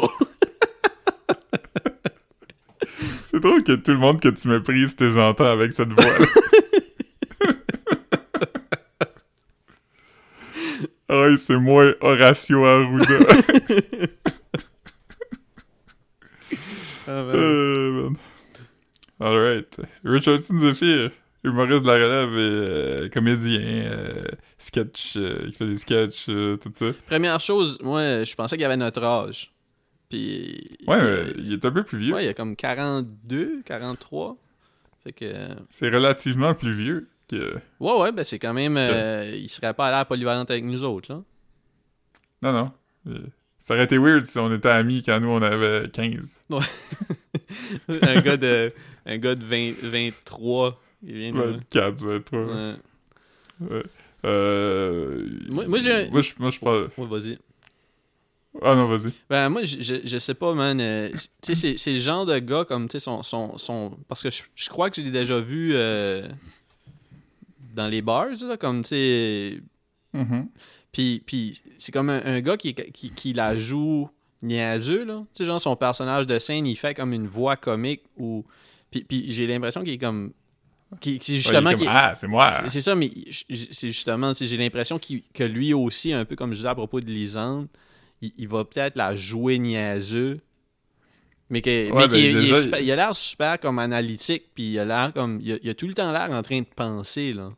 [3.30, 6.26] C'est drôle que tout le monde que tu méprises tes entends avec cette voix-là.
[11.12, 13.18] Ah c'est moi, Horacio Arruda.
[17.08, 17.34] Ah, ben.
[17.34, 18.10] Euh.
[19.18, 19.80] Alright.
[20.04, 21.10] Richardson Zephyr,
[21.42, 24.24] humoriste de la relève et euh, comédien, euh,
[24.56, 26.86] sketch, euh, il fait des sketchs, euh, tout ça.
[27.08, 29.52] Première chose, moi, je pensais qu'il avait notre âge.
[30.10, 30.76] Puis.
[30.86, 30.98] Ouais,
[31.38, 32.14] il, il est un peu plus vieux.
[32.14, 34.36] ouais, il a comme 42, 43.
[35.04, 35.32] Fait que.
[35.70, 37.54] C'est relativement plus vieux que...
[37.78, 38.76] Ouais, ouais, ben c'est quand même.
[38.76, 41.22] euh, il serait pas à la polyvalente avec nous autres, là.
[42.42, 42.72] Non, non.
[43.06, 43.18] Euh,
[43.58, 46.44] Ça aurait été weird si on était amis quand nous, on avait 15.
[47.88, 48.72] un gars de.
[49.06, 50.80] Un gars de 20, 23.
[51.02, 51.38] Il vient de.
[51.40, 52.40] 24, 23.
[52.40, 52.74] Ouais.
[53.60, 53.82] Ouais.
[54.24, 55.26] Euh...
[55.48, 56.72] Moi- moi, j'ai un- Moi, je, moi, je prends...
[56.80, 57.38] Ouais, vas-y.
[58.62, 59.12] Ah non, vas-y.
[59.28, 60.80] Ben, moi, je, je, sais pas, man.
[60.80, 63.96] euh, tu sais, c'est- c'est le genre de gars comme, tu sais, son, son, son-
[64.08, 66.26] Parce que je, je crois que je l'ai déjà vu euh,
[67.74, 69.60] dans les bars, là, comme, tu sais.
[70.12, 70.48] Mhm.
[70.92, 74.10] Puis, puis c'est comme un, un gars qui, qui, qui la joue
[74.42, 75.20] niaiseux, là.
[75.32, 78.44] Tu sais, genre, son personnage de scène, il fait comme une voix comique ou...
[78.90, 80.32] Puis, puis j'ai l'impression qu'il est comme...
[81.00, 82.68] Qui, Ouais, justement, comme, ah, c'est moi.
[82.68, 86.56] c'est- ça, mais c'est justement, j'ai l'impression qu'il- que lui aussi, un peu comme je
[86.56, 87.68] disais à propos de Lisande,
[88.22, 90.38] il, il va peut-être la jouer niaiseux,
[91.48, 94.44] mais que, Ouais, mais ben, il, est déjà, super- il a l'air super comme analytique,
[94.54, 96.60] puis il a l'air comme, il a, il a tout le temps l'air en train
[96.60, 97.50] de penser là.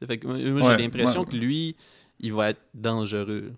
[0.00, 1.26] Ça fait que moi, j'ai l'impression ouais.
[1.26, 1.76] que lui,
[2.20, 3.52] il va être dangereux.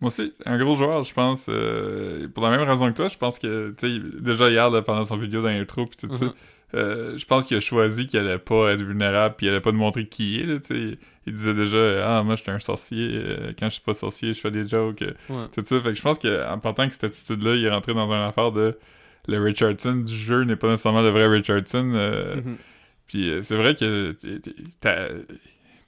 [0.00, 1.46] Moi aussi, un gros joueur, je pense.
[1.48, 4.82] euh, pour la même raison que toi, je pense que, tu sais, déjà hier, là,
[4.82, 6.32] pendant son vidéo dans l'intro, puis tout ça, Mhm.
[6.74, 9.70] euh, je pense qu'il a choisi qu'il allait pas être vulnérable, puis il allait pas
[9.70, 10.98] nous montrer qui il est, tu sais.
[11.26, 14.40] Il disait déjà, ah, moi, j'étais un sorcier, euh, quand je suis pas sorcier, je
[14.40, 15.46] fais des jokes, euh, Ouais.
[15.54, 15.80] tout ça.
[15.80, 18.50] Fait que je pense qu'en partant avec cette attitude-là, il est rentré dans une affaire
[18.52, 18.76] de
[19.28, 21.92] le Richardson du jeu n'est pas nécessairement le vrai Richardson.
[21.94, 22.56] euh, Mhm.
[23.06, 24.16] Puis euh, c'est vrai que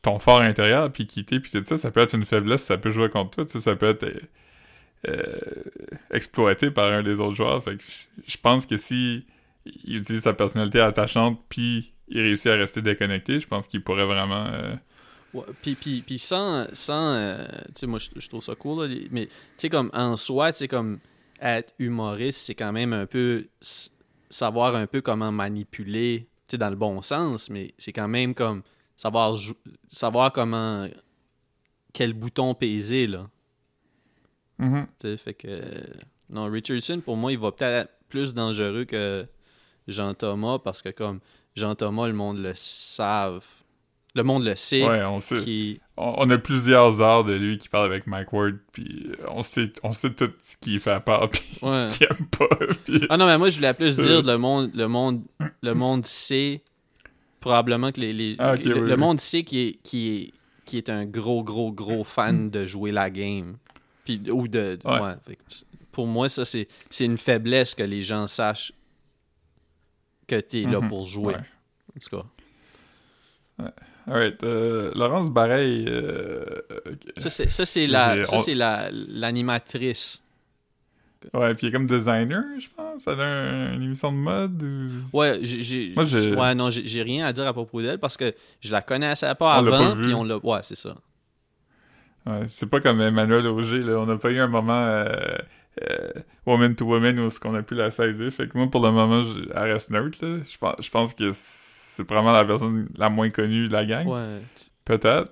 [0.03, 2.91] ton fort intérieur, puis quitter, puis tout ça, ça peut être une faiblesse, ça peut
[2.91, 4.21] jouer contre toi, tu sais, ça peut être euh,
[5.09, 5.25] euh,
[6.13, 7.63] exploité par un des autres joueurs.
[7.63, 9.25] Fait que je- je pense que si
[9.85, 14.05] il utilise sa personnalité attachante, puis il réussit à rester déconnecté, je pense qu'il pourrait
[14.05, 14.47] vraiment...
[14.47, 14.75] euh,
[15.35, 18.87] Ouais, puis, puis, puis sans, sans euh, tu sais, moi, je, je trouve ça cool,
[18.87, 21.01] là, mais, tu sais, comme, en soi, tu sais, comme,
[21.41, 23.49] être humoriste, c'est quand même un peu
[24.31, 28.35] savoir un peu comment manipuler, tu sais, dans le bon sens, mais c'est quand même
[28.35, 28.63] comme
[28.97, 29.37] savoir,
[29.91, 30.89] savoir comment,
[31.93, 33.29] quel bouton peser, là,
[34.59, 34.87] mhm.
[35.01, 35.61] tu sais, fait que,
[36.31, 39.27] non, Richardson, pour moi, il va peut-être être plus dangereux que
[39.89, 41.19] Jean-Thomas, parce que, comme,
[41.57, 43.64] Jean-Thomas, le monde le savent,
[44.15, 45.39] le monde le sait, Ouais, on sait.
[45.43, 49.43] qui On, on a plusieurs heures de lui qui parle avec Mike Ward, puis on
[49.43, 51.89] sait, on sait tout ce qu'il fait peur, puis Ouais.
[51.89, 52.49] ce qu'il aime pas.
[52.85, 54.03] puis- Ah non, mais moi, je voulais plus Euh.
[54.03, 55.23] dire le monde, le monde,
[55.63, 56.63] le monde sait
[57.41, 58.97] probablement que les, les- Ah, le, oui, le oui.
[58.97, 60.33] monde sait qui est, est,
[60.79, 63.57] est un gros, gros, gros fan de jouer la game.
[64.05, 65.01] Puis, ou de, Ouais.
[65.01, 65.37] ouais,
[65.93, 66.69] pour moi, ça, c'est,
[67.01, 68.73] une faiblesse que les gens sachent
[70.27, 70.89] que tu es là Mhm.
[70.89, 71.35] pour jouer.
[71.35, 71.41] Ouais.
[71.97, 72.17] En tout
[73.59, 73.65] cas.
[74.07, 76.45] Alright, euh, Laurence Bareil, euh,
[77.17, 80.23] Ça, c'est, ça, c'est, la, ça, c'est la, l'animatrice.
[81.33, 84.63] ouais, puis il est comme designer, je pense, elle a un- une émission de mode.
[84.63, 87.81] ou- Ouais, j'ai, j'ai- Moi, j'ai- ouais, non, j'ai, j'ai rien à dire à propos
[87.81, 90.37] d'elle parce que je la connaissais pas On avant, puis on l'a.
[90.45, 90.95] Ouais, c'est ça.
[92.27, 95.07] Ouais, c'est pas comme Emmanuel Auger, là, on n'a pas eu un moment euh,
[95.91, 96.09] euh,
[96.47, 98.91] woman to woman où ce qu'on a pu la saisir, fait que moi, pour le
[98.93, 100.39] moment, je- elle reste neutre, là.
[100.47, 104.09] Je pense, je pense que c'est probablement la personne la moins connue de la gang,
[104.09, 104.41] Ouais.
[104.85, 105.31] peut-être.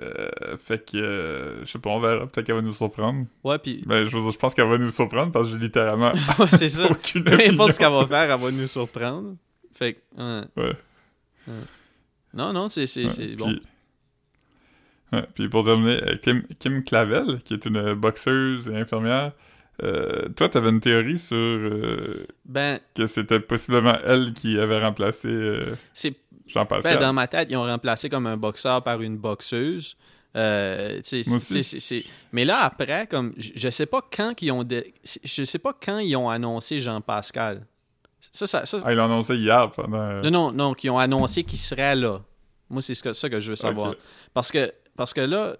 [0.00, 3.26] Euh, fait que, euh, je sais pas, on verra, peut-être qu'elle va nous surprendre.
[3.42, 6.46] Ouais, puis Ben, je, je pense qu'elle va nous surprendre parce que j'ai littéralement Ouais,
[6.56, 6.88] c'est ça.
[6.88, 9.34] aucune Peu importe ce qu'elle va faire, elle va nous surprendre.
[9.74, 10.46] Fait que, ouais.
[11.48, 11.54] Ouais.
[12.32, 13.56] Non, non, c'est c'est- Ouais, c'est puis- bon.
[15.12, 19.32] ouais, puis pour terminer, euh, Kim, Kim Clavel, qui est une boxeuse et infirmière,
[19.82, 25.28] euh, toi, t'avais une théorie sur euh, Ben, que c'était possiblement elle qui avait remplacé
[25.28, 25.74] euh,
[26.46, 26.94] Jean-Pascal.
[26.94, 29.96] ben, dans ma tête, ils ont remplacé comme un boxeur par une boxeuse.
[30.34, 32.06] Euh, Moi aussi.
[32.32, 35.98] Mais là, après, comme je sais pas quand ils ont dé- je sais pas quand
[35.98, 37.66] ils ont annoncé Jean-Pascal.
[38.32, 40.22] Ça, ça, ça- Ah, ils l'ont annoncé hier pendant...
[40.22, 42.20] Non, non, non, qui ont annoncé qu'il serait là.
[42.70, 43.94] Moi, c'est ce que, ça que je veux savoir.
[44.32, 45.54] Parce que, parce que là,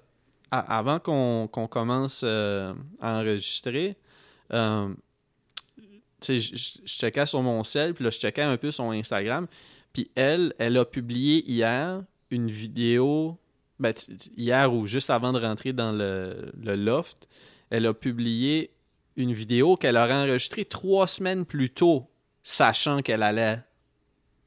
[0.60, 3.96] avant qu'on commence euh, à enregistrer,
[4.52, 4.92] euh,
[6.22, 9.46] je- checkais sur mon cell, puis là, je checkais un peu son Instagram.
[9.92, 13.38] Puis elle, elle a publié hier une vidéo,
[13.78, 13.92] ben,
[14.36, 17.28] hier ou juste avant de rentrer dans le, le loft,
[17.70, 18.70] elle a publié
[19.16, 22.08] une vidéo qu'elle aurait enregistrée trois semaines plus tôt,
[22.42, 23.58] sachant qu'elle allait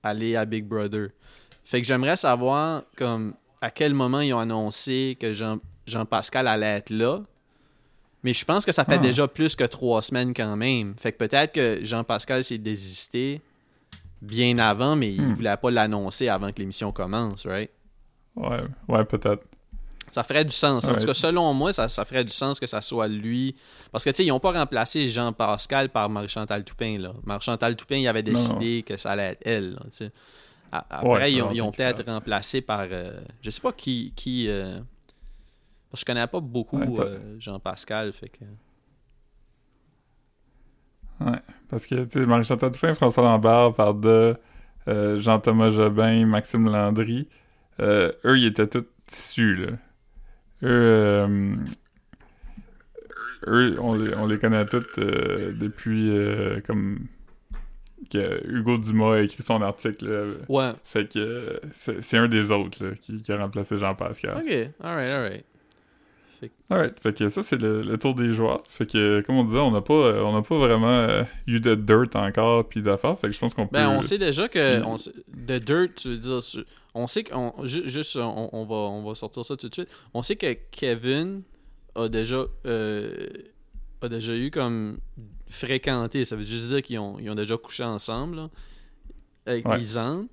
[0.04, 1.10] aller à Big Brother.
[1.64, 5.34] Fait que j'aimerais savoir comme à quel moment ils ont annoncé que
[5.88, 7.22] Jean-Pascal allait être là.
[8.24, 8.98] Mais je pense que ça fait Ah.
[9.00, 10.96] déjà plus que trois semaines quand même.
[10.98, 13.42] Fait que peut-être que Jean-Pascal s'est désisté
[14.22, 15.34] bien avant, mais il Hmm.
[15.36, 17.70] voulait pas l'annoncer avant que l'émission commence, right?
[18.36, 19.44] Ouais, ouais, peut-être.
[20.12, 20.86] Ça ferait du sens.
[20.88, 21.00] En Ouais.
[21.00, 23.56] tout cas, selon moi, ça, ça ferait du sens que ça soit lui.
[23.92, 27.14] Parce que, tu sais, ils n'ont pas remplacé Jean-Pascal par Marie-Chantal Toupin, là.
[27.26, 30.08] Marie-Chantal Toupin, il avait Non, décidé que ça allait être elle, là,
[30.72, 32.88] Après, Ouais, ils ont, peut-être remplacé par...
[32.92, 34.14] euh, je sais pas qui...
[34.16, 34.80] qui euh,
[35.96, 38.46] je connais pas beaucoup Ouais, pas- euh, Jean-Pascal, fait que...
[41.22, 44.38] Ouais, parce que, tu sais, Marie-Chantal François Lambert, Varda,
[44.88, 47.30] euh, Jean-Thomas Jobin, Maxime Landry,
[47.80, 49.72] euh, eux, ils étaient tous dessus, là.
[50.64, 51.26] Eux,
[53.48, 56.12] eux on, les, on les connaît tous depuis,
[56.68, 57.08] comme,
[58.10, 60.34] que Hugo Dumas a écrit son article, là.
[60.50, 60.72] Ouais.
[60.84, 64.38] Fait que c'est un des autres, là, qui, qui a remplacé Jean-Pascal.
[64.38, 64.52] OK.
[64.84, 65.46] All right, all right.
[66.46, 68.64] Fait que- Alright, fait que ça c'est le, le tour des joueurs.
[68.68, 71.60] Fait que comme on disait, on n'a pas euh, on n'a pas vraiment euh, eu
[71.60, 73.18] de dirt encore puis d'affaires.
[73.20, 73.78] Fait que je pense qu'on peut.
[73.78, 74.84] Ben, on sait déjà que.
[74.84, 76.40] On sait- de Dirt, tu veux dire.
[76.94, 77.54] On sait qu'on.
[77.66, 79.90] ju- Juste, on, on va, on va sortir ça tout de suite.
[80.14, 81.42] On sait que Kevin
[81.96, 82.44] a déjà.
[82.66, 83.12] euh,
[84.02, 84.98] a déjà eu comme.
[85.48, 86.26] fréquenté.
[86.26, 88.50] Ça veut juste dire qu'ils ont, ils ont déjà couché ensemble, là,
[89.46, 89.78] avec Ouais.
[89.78, 90.28] Lisanne.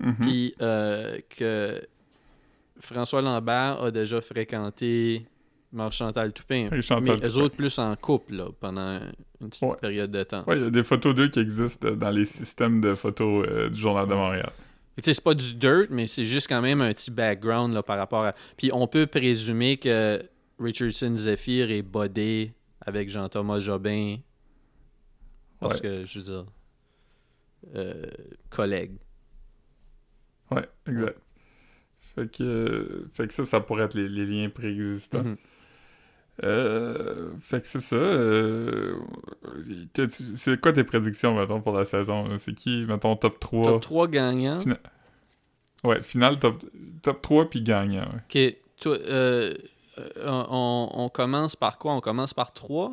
[0.00, 0.14] Mhm.
[0.20, 1.80] Puis euh, que
[2.82, 5.26] François Lambert a déjà fréquenté
[5.72, 6.68] Marc-Chantal Toupin.
[6.70, 7.28] Mais eux Toupin.
[7.40, 8.98] autres plus en couple là, pendant
[9.40, 9.76] une petite Ouais.
[9.80, 10.44] période de temps.
[10.46, 13.68] Ouais, il y a des photos d'eux qui existent dans les systèmes de photos euh,
[13.70, 14.50] du Journal de Montréal.
[15.02, 18.24] C'est pas du dirt, mais c'est juste quand même un petit background là, par rapport
[18.24, 18.34] à.
[18.58, 20.22] Puis on peut présumer que
[20.60, 24.16] Richardson Zephyr est bodé avec Jean-Thomas Jobin.
[25.60, 25.80] Parce Ouais.
[25.80, 26.44] que, je veux dire.
[27.76, 28.04] euh,
[28.50, 28.92] collègue.
[30.50, 31.16] Ouais, exact.
[32.14, 35.22] Fait que, fait que ça, ça pourrait être les, les liens préexistants.
[35.24, 35.36] Mhm.
[36.44, 37.96] Euh, fait que c'est ça.
[37.96, 38.96] euh,
[40.34, 42.26] c'est quoi tes prédictions, mettons, pour la saison?
[42.38, 43.64] C'est qui, mettons, top 3?
[43.64, 44.60] Top 3 gagnants.
[44.60, 44.78] Fina-
[45.84, 46.64] Ouais, final, top,
[47.02, 48.06] top 3 puis gagnant.
[48.32, 48.50] ouais.
[48.52, 49.52] Ok, toi, euh,
[49.98, 51.92] euh, on, on commence par quoi?
[51.94, 52.92] On commence par 3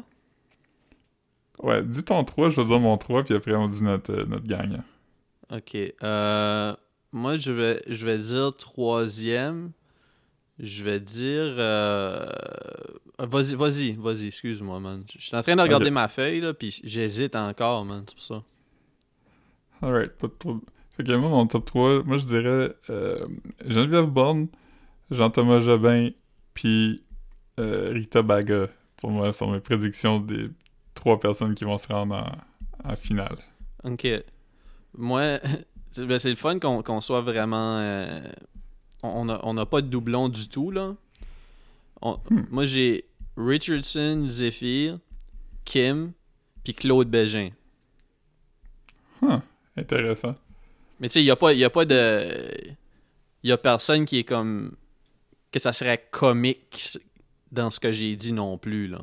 [1.60, 4.26] Ouais, dis ton 3, je vais dire mon 3, puis après on dit notre, euh,
[4.26, 4.84] notre gagnant.
[5.52, 5.76] Ok.
[6.04, 6.74] euh,
[7.12, 9.72] moi, je vais, je vais dire troisième.
[10.60, 11.56] Je vais dire.
[11.58, 12.26] euh,
[13.18, 15.04] Vas-y, vas-y, vas-y, excuse-moi, man.
[15.18, 18.24] Je suis en train de regarder ma feuille, là, puis j'hésite encore, man, c'est pour
[18.24, 18.44] ça.
[19.82, 20.62] Alright, pas de trouble.
[20.92, 23.26] Fait que moi, mon top 3, moi je dirais euh,
[23.66, 24.48] Geneviève Borne,
[25.12, 26.10] Jean-Thomas Jobin,
[26.54, 27.04] puis
[27.60, 28.68] euh, Rita Baga.
[28.98, 30.50] Pour moi, ce sont mes prédictions des
[30.94, 32.16] trois personnes qui vont se rendre
[32.86, 33.38] en, en finale.
[33.86, 34.08] Ok.
[34.98, 35.40] Moi,
[35.92, 37.78] c'est ben, c'est le fun qu'on soit vraiment.
[37.80, 38.20] euh,
[39.04, 40.96] on n'a on a pas de doublon du tout, là.
[42.02, 42.46] On- Hmm.
[42.50, 43.06] Moi, j'ai
[43.38, 45.00] Richardson, Zephyr,
[45.66, 46.12] Kim,
[46.64, 47.50] puis Claude Bégin.
[49.22, 49.40] Huh,
[49.78, 50.36] intéressant.
[51.00, 52.26] Mais tu sais, il n'y a, pas- y a pas de.
[53.44, 54.76] Il y a personne qui est comme.
[55.52, 56.98] Que ça serait comique
[57.52, 59.02] dans ce que j'ai dit non plus, là.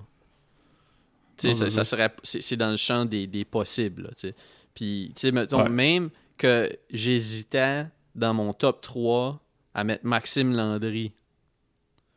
[1.37, 2.15] Tu sais, ça, serait.
[2.23, 4.35] C'est dans le champ des, des possibles, là, tu sais.
[4.75, 5.69] Puis, tu sais, mettons, Ouais.
[5.69, 9.41] même que j'hésitais dans mon top 3
[9.75, 11.13] à mettre Maxime Landry.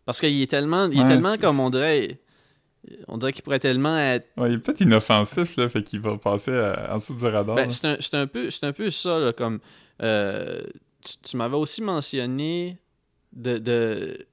[0.06, 0.88] Parce qu'il est tellement.
[0.92, 2.20] Il est Ouais, tellement comme on dirait.
[3.10, 6.18] On dirait qu'il pourrait tellement être Ouais, il est peut-être inoffensif, là, fait qu'il va
[6.18, 7.56] passer à- en dessous du radar.
[7.56, 9.60] Ben, c'est un, un peu, c'est un peu ça, là, comme...
[10.02, 10.62] euh,
[11.04, 12.80] tu tu m'avais aussi mentionné
[13.34, 13.58] de...
[13.58, 14.26] de-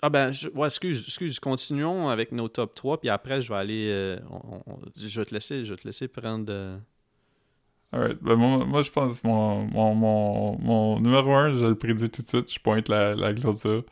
[0.00, 3.58] Ah ben, je- ouais, excuse, excuse, continuons avec nos top 3, puis après, je vais
[3.58, 3.92] aller...
[3.94, 6.50] euh, on- on- je vais te laisser, je vais te laisser prendre...
[7.92, 8.22] Alright.
[8.22, 12.08] Ben, moi, moi, je pense que mon, mon, mon, mon numéro 1, je le prédis
[12.10, 13.84] tout de suite, je pointe la, la clôture.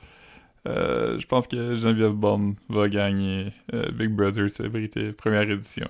[0.67, 5.89] Euh, je pense que Geneviève Borne va gagner euh, Big Brother Célébrité, première édition.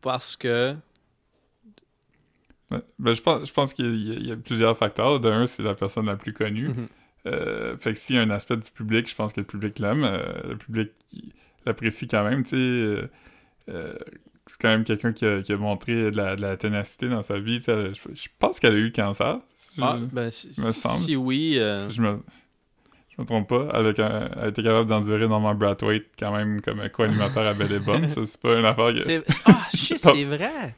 [0.00, 0.74] Parce que...
[2.98, 5.20] Ben, je pense, je pense qu'il y, a- il y a plusieurs facteurs.
[5.20, 6.68] De un, c'est la personne la plus connue.
[6.68, 6.88] Mhm.
[7.26, 9.78] Euh, fait que s'il y a un aspect du public, je pense que le public
[9.78, 10.02] l'aime.
[10.48, 10.90] le public
[11.66, 12.50] l'apprécie quand même, tu
[13.68, 13.74] sais.
[14.46, 17.22] C'est quand même quelqu'un qui a, qui a montré de la, de la ténacité dans
[17.22, 17.60] sa vie.
[17.66, 19.38] Je, je pense qu'elle a eu le cancer.
[19.54, 20.96] si je- Ah, ben, si, me semble.
[20.98, 21.58] si oui...
[21.58, 22.18] euh, si je me,
[23.16, 23.68] je me trompe pas.
[23.74, 23.90] Elle a,
[24.34, 28.08] elle a été capable d'endurer Norman Brathwaite quand même comme co-animateur à Belle et Bonne.
[28.10, 29.04] Ça, c'est pas une affaire que...
[29.04, 30.74] c'est- Ah, shit, c'est vrai!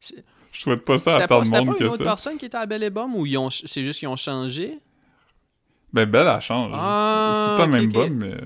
[0.00, 2.04] Je souhaite pas ça à tant de monde pas une que autre ça.
[2.04, 4.78] personne qui était à Belle et Bomme, ou ont- c'est juste qu'ils ont changé?
[5.92, 6.72] Ben, Belle, elle change.
[6.74, 7.92] Ah, c'est tout le temps même ok.
[7.92, 8.36] bum, mais...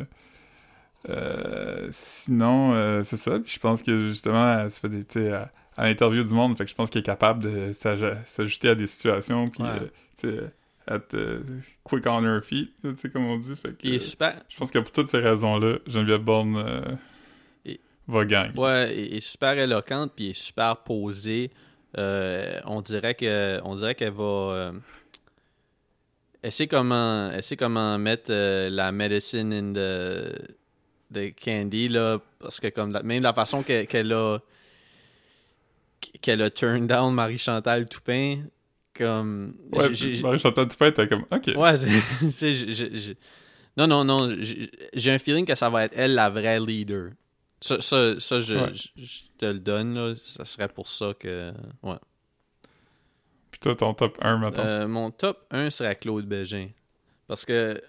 [1.09, 3.39] euh, sinon, euh, c'est ça.
[3.39, 5.31] Puis je pense que, justement, elle se fait des...
[5.31, 8.71] À, à l'interview du monde, fait que je pense qu'elle est capable de s'aj- s'ajuster
[8.71, 9.69] à des situations, puis, Ouais.
[9.71, 10.51] euh, sais,
[10.93, 11.41] être euh,
[11.85, 12.71] quick on her feet,
[13.13, 13.55] comme on dit.
[13.55, 14.35] Fait que, Il est super...
[14.49, 16.81] je pense que pour toutes ces raisons-là, Geneviève Bourne euh,
[17.65, 18.59] Et- va gagner.
[18.59, 21.53] Ouais, elle est super éloquente puis est super posée.
[21.97, 24.73] Euh, on dirait que on dirait qu'elle va euh,
[26.43, 30.55] elle sait comment elle sait comment mettre euh, la medicine in the,
[31.13, 34.39] the candy là parce que comme la- même la façon que- qu'elle a
[36.23, 38.45] qu'elle a turn down Marie Chantal Toupin
[38.95, 39.89] comme Ouais,
[40.23, 41.51] Marie-Chantal Toupin était comme, OK.
[41.55, 41.77] Ouais,
[42.33, 43.17] c'est-
[43.77, 44.35] non, non, non.
[44.41, 47.11] j'ai- un feeling que ça va être elle la vraie leader.
[47.61, 48.73] Ça, ça, ça, je, Ouais.
[48.73, 49.95] je- je te le donne.
[49.95, 50.15] Là.
[50.17, 51.53] Ça serait pour ça que.
[51.83, 51.97] Ouais.
[53.53, 54.63] Puis toi, ton top 1, mettons.
[54.63, 56.69] Euh, mon top 1 serait Claude Bégin.
[57.29, 57.81] Parce que.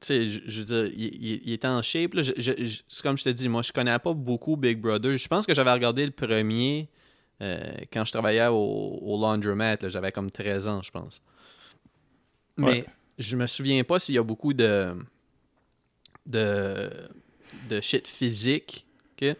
[0.00, 2.14] Tu sais, je, je veux dire, il, il- est en shape.
[2.14, 2.22] Là.
[2.22, 5.16] Je- je- comme je te dis, moi, je connais pas beaucoup Big Brother.
[5.16, 6.88] Je pense que j'avais regardé le premier
[7.40, 9.76] euh, quand je travaillais au, au laundromat.
[9.88, 11.22] J'avais comme 13 ans, je pense.
[12.56, 12.86] Mais Ouais.
[13.18, 14.94] je me souviens pas s'il y a beaucoup de
[16.26, 16.90] de,
[17.68, 18.86] de shit physique.
[19.20, 19.36] ok?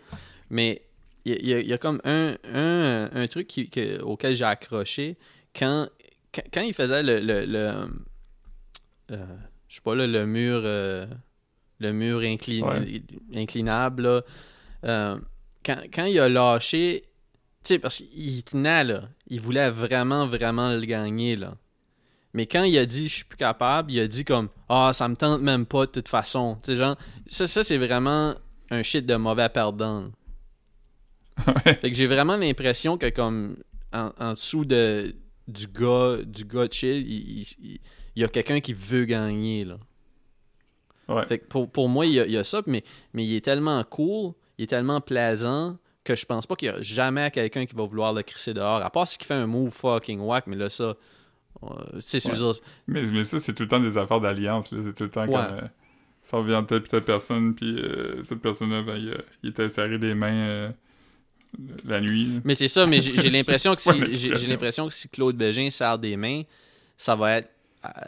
[0.51, 0.83] Mais
[1.25, 5.17] il y, a- y y comme un, un, un truc qui- que- auquel j'ai accroché
[5.57, 5.89] quand,
[6.33, 7.21] quand, quand il faisait le.
[7.21, 7.73] le, le
[9.13, 9.37] euh,
[9.75, 10.61] je sais pas, là, le mur.
[10.63, 11.05] euh,
[11.81, 13.03] le mur inclin- Ouais.
[13.35, 14.23] inclinable, là.
[14.85, 15.19] Euh,
[15.67, 17.03] quand, quand il a lâché.
[17.65, 19.09] Tu sais, parce qu'il tenait, là.
[19.27, 21.55] Il voulait vraiment, vraiment le gagner, là.
[22.35, 25.09] Mais quand il a dit je suis plus capable, il a dit comme Ah, ça
[25.09, 26.57] me tente même pas de toute façon.
[26.63, 26.97] Tu sais, genre,
[27.27, 28.35] ça, ça c'est vraiment
[28.71, 30.11] un shit de mauvais perdant.
[31.65, 33.57] Fait que j'ai vraiment l'impression que comme
[33.93, 35.15] en, en dessous de
[35.49, 37.81] du gars du gars chill, il, il- il-
[38.17, 39.79] il y a quelqu'un qui veut gagner là.
[41.09, 41.27] Ouais.
[41.27, 43.35] Fait que pour, pour moi, il y, a, il y a ça, mais, mais il
[43.37, 47.31] est tellement cool, il est tellement plaisant que je pense pas qu'il y a jamais
[47.31, 48.83] quelqu'un qui va vouloir le crisser dehors.
[48.83, 50.95] À part s'il fait un move fucking whack, mais là, ça.
[51.63, 52.53] euh, veux dire,
[52.87, 54.69] Mais, mais ça, c'est tout le temps des affaires d'alliance.
[54.71, 55.33] C'est tout le temps Ouais.
[55.33, 55.59] comme.
[55.59, 55.69] euh,
[56.23, 59.69] ça revient de telle puis telle personne, puis euh, cette personne-là, ben, il, il était
[59.69, 60.71] serré des mains euh,
[61.85, 62.41] la nuit.
[62.45, 65.69] Mais c'est ça, mais j'ai l'impression que si Ouais, j'ai- l'impression que si Claude Bégin
[65.71, 66.43] serre des mains,
[66.97, 67.51] ça va être
[67.85, 68.07] à,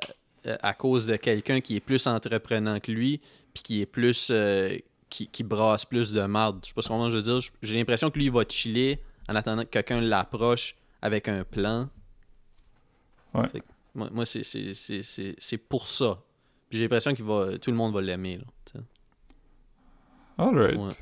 [0.68, 3.20] à cause de quelqu'un qui est plus entreprenant que lui,
[3.52, 4.76] puis qui est plus euh,
[5.10, 6.60] qui, qui brasse plus de marde.
[6.62, 7.40] Je sais pas comment je veux dire.
[7.62, 11.88] J'ai l'impression que lui il va chiller en attendant que quelqu'un l'approche avec un plan.
[13.34, 13.48] Ouais.
[13.48, 13.58] Que
[13.94, 16.22] moi, moi, c'est pour ça.
[16.70, 18.40] J'ai l'impression que tout le monde va l'aimer.
[20.38, 20.78] Alright.
[20.78, 20.92] Ouais.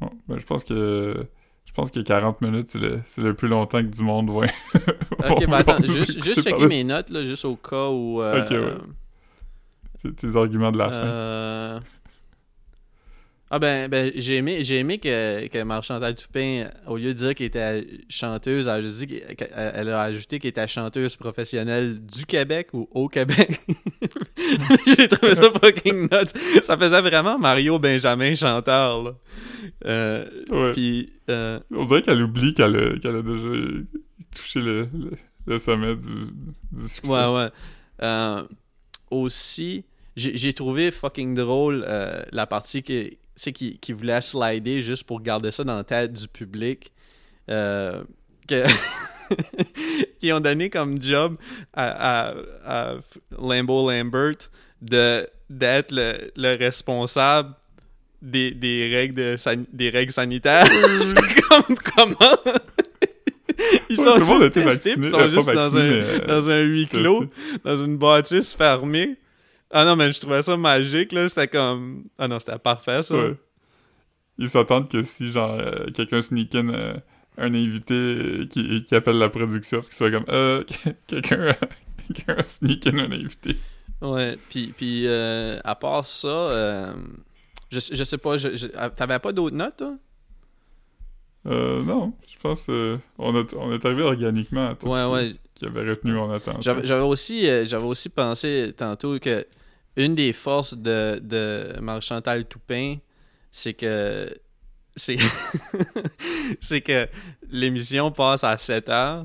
[0.00, 1.26] Bon, ben, je pense que.
[1.74, 2.76] Je pense que 40 minutes,
[3.08, 4.46] c'est le, plus longtemps que du monde va.
[5.30, 8.22] Ok, ben attends, juste, juste checker mes notes, là, juste au cas où.
[8.22, 8.78] euh, Ok, ouais.
[10.00, 11.80] Tes- Tes arguments de la fin.
[13.44, 17.18] Euh, Ah ben, ben j'ai aimé, j'ai aimé que, que Marchantal Toupin, au lieu de
[17.18, 21.14] dire qu'elle était chanteuse, elle a, dit qu'elle- qu'elle- elle a ajouté qu'elle était chanteuse
[21.16, 23.60] professionnelle du Québec ou au Québec.
[24.86, 26.62] j'ai trouvé ça fucking nuts.
[26.64, 29.14] Ça faisait vraiment Mario Benjamin chanteur, là.
[29.86, 31.06] Euh, Ouais.
[31.30, 33.70] Euh, On dirait qu'elle oublie qu'elle a, qu'elle a déjà
[34.34, 35.10] touché le, le,
[35.46, 36.08] le sommet du,
[36.72, 37.08] du succès.
[37.08, 37.48] Ouais, ouais.
[38.02, 38.42] Euh,
[39.10, 39.84] aussi,
[40.16, 45.20] j'ai trouvé fucking drôle euh, la partie qui, sais, qui, qui voulait slider juste pour
[45.20, 46.92] garder ça dans la tête du public.
[47.50, 48.02] Euh,
[48.48, 48.64] que
[50.20, 51.36] qui ont donné comme job
[51.72, 52.94] à, à, à
[53.38, 54.50] Lambo Lambert
[54.82, 57.54] de d'être le, le responsable
[58.22, 60.66] des, des règles de san- des règles sanitaires.
[61.50, 62.36] Comme comment?
[63.90, 67.26] Ils sont tous testés, ils sont euh, juste dans un, euh, dans un huis clos,
[67.64, 69.16] dans une bâtisse fermée.
[69.76, 71.28] Ah non, mais je trouvais ça magique, là.
[71.28, 72.04] C'était comme...
[72.16, 73.14] Ah non, c'était parfait, ça.
[73.16, 73.34] Ouais.
[74.38, 76.94] Ils s'attendent que si, genre, euh, quelqu'un sneak in euh,
[77.38, 80.62] un invité qui, qui appelle la production, puis qu'il soit comme, euh,
[81.08, 81.56] quelqu'un
[82.28, 83.56] a sneak in un invité.
[84.00, 86.94] Ouais, puis, puis euh, à part ça,
[87.70, 88.36] je, je sais pas,
[88.76, 89.94] ah, t'avais pas d'autres notes, toi?
[91.46, 95.04] Euh, non, je pense euh, on, a- on est arrivé organiquement à tout Ouais, ce
[95.04, 95.34] qui, ouais.
[95.54, 96.60] qui avait retenu mon attention.
[96.62, 99.46] J'avais j'avais aussi, euh, j'avais aussi pensé tantôt que
[99.96, 102.96] une des forces de, de Marchantal Toupin,
[103.52, 104.28] c'est que
[104.96, 105.16] c'est
[106.60, 107.08] c'est que
[107.48, 109.24] l'émission passe à 7 heures,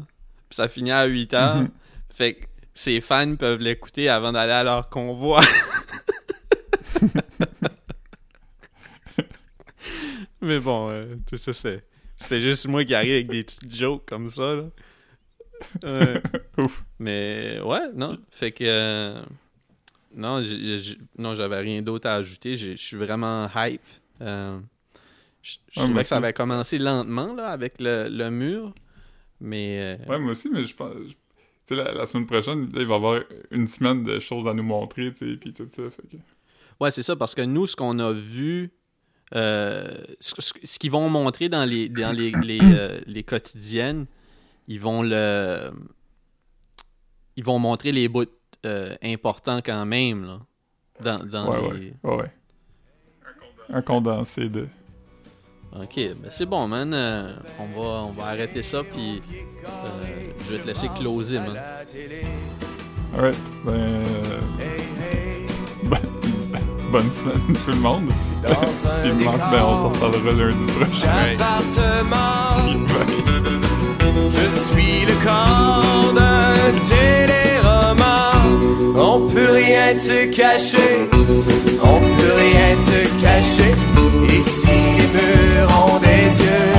[0.50, 1.56] puis ça finit à 8 heures.
[1.58, 1.70] Mhm.
[2.14, 5.42] Fait que ses fans peuvent l'écouter avant d'aller à leur convoi.
[10.42, 11.84] Mais bon, euh, tout ça, c'est-
[12.22, 14.56] c'était juste moi qui arrive avec des petites jokes comme ça.
[14.56, 14.64] Là.
[16.58, 16.84] Ouf.
[17.00, 18.18] Mais ouais, non.
[18.32, 18.64] Fait que.
[18.66, 19.22] euh,
[20.16, 22.58] non, j'ai- non, j'avais rien d'autre à ajouter.
[22.58, 23.82] Je suis vraiment hype.
[24.22, 24.60] Euh,
[25.42, 28.74] je je Ouais, trouvais que ça avait commencé lentement là, avec le, le mur.
[29.40, 29.98] Mais.
[30.02, 30.94] euh, Ouais, moi aussi, mais je pense.
[31.70, 34.54] je- la, la semaine prochaine, là, il va y avoir une semaine de choses à
[34.56, 35.84] nous montrer, tu sais, puis tout ça.
[35.92, 36.18] Fait que...
[36.80, 38.72] Ouais, c'est ça, parce que nous, ce qu'on a vu,
[39.36, 39.88] euh,
[40.20, 44.08] ce, ce- ce qu'ils vont montrer dans les, dans les, les, euh, les quotidiennes,
[44.68, 45.70] ils vont le.
[47.36, 48.26] Ils vont montrer les bouts
[48.66, 50.40] euh, importants quand même, là.
[51.02, 51.68] Dans, dans Ouais, les...
[51.70, 52.32] ouais, ouais, ouais.
[53.72, 54.68] Un condensé de.
[55.80, 56.92] Ok, ben c'est bon, man.
[56.94, 59.22] Euh, on, va, on va arrêter ça, puis
[59.64, 59.68] euh,
[60.48, 61.56] je vais te laisser closer, man.
[63.16, 63.72] Alright, ben.
[63.74, 64.40] euh,
[66.92, 68.10] bonne- semaine, tout le monde.
[68.44, 71.38] Puis ben, on s'en reparlera lundi prochain.
[74.32, 77.59] je suis le corps d'un téléroman.
[78.96, 83.74] On peut rien te cacher, on peut rien te cacher.
[84.28, 86.76] Et si les murs ont des yeux,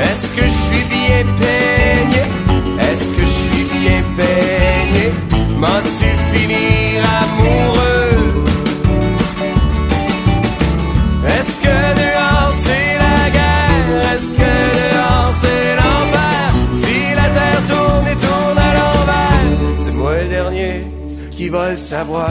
[0.00, 2.22] est-ce que je suis bien peigné?
[2.80, 5.12] Est-ce que je suis bien peigné?
[5.58, 5.80] M'en
[21.54, 22.30] va le savoir.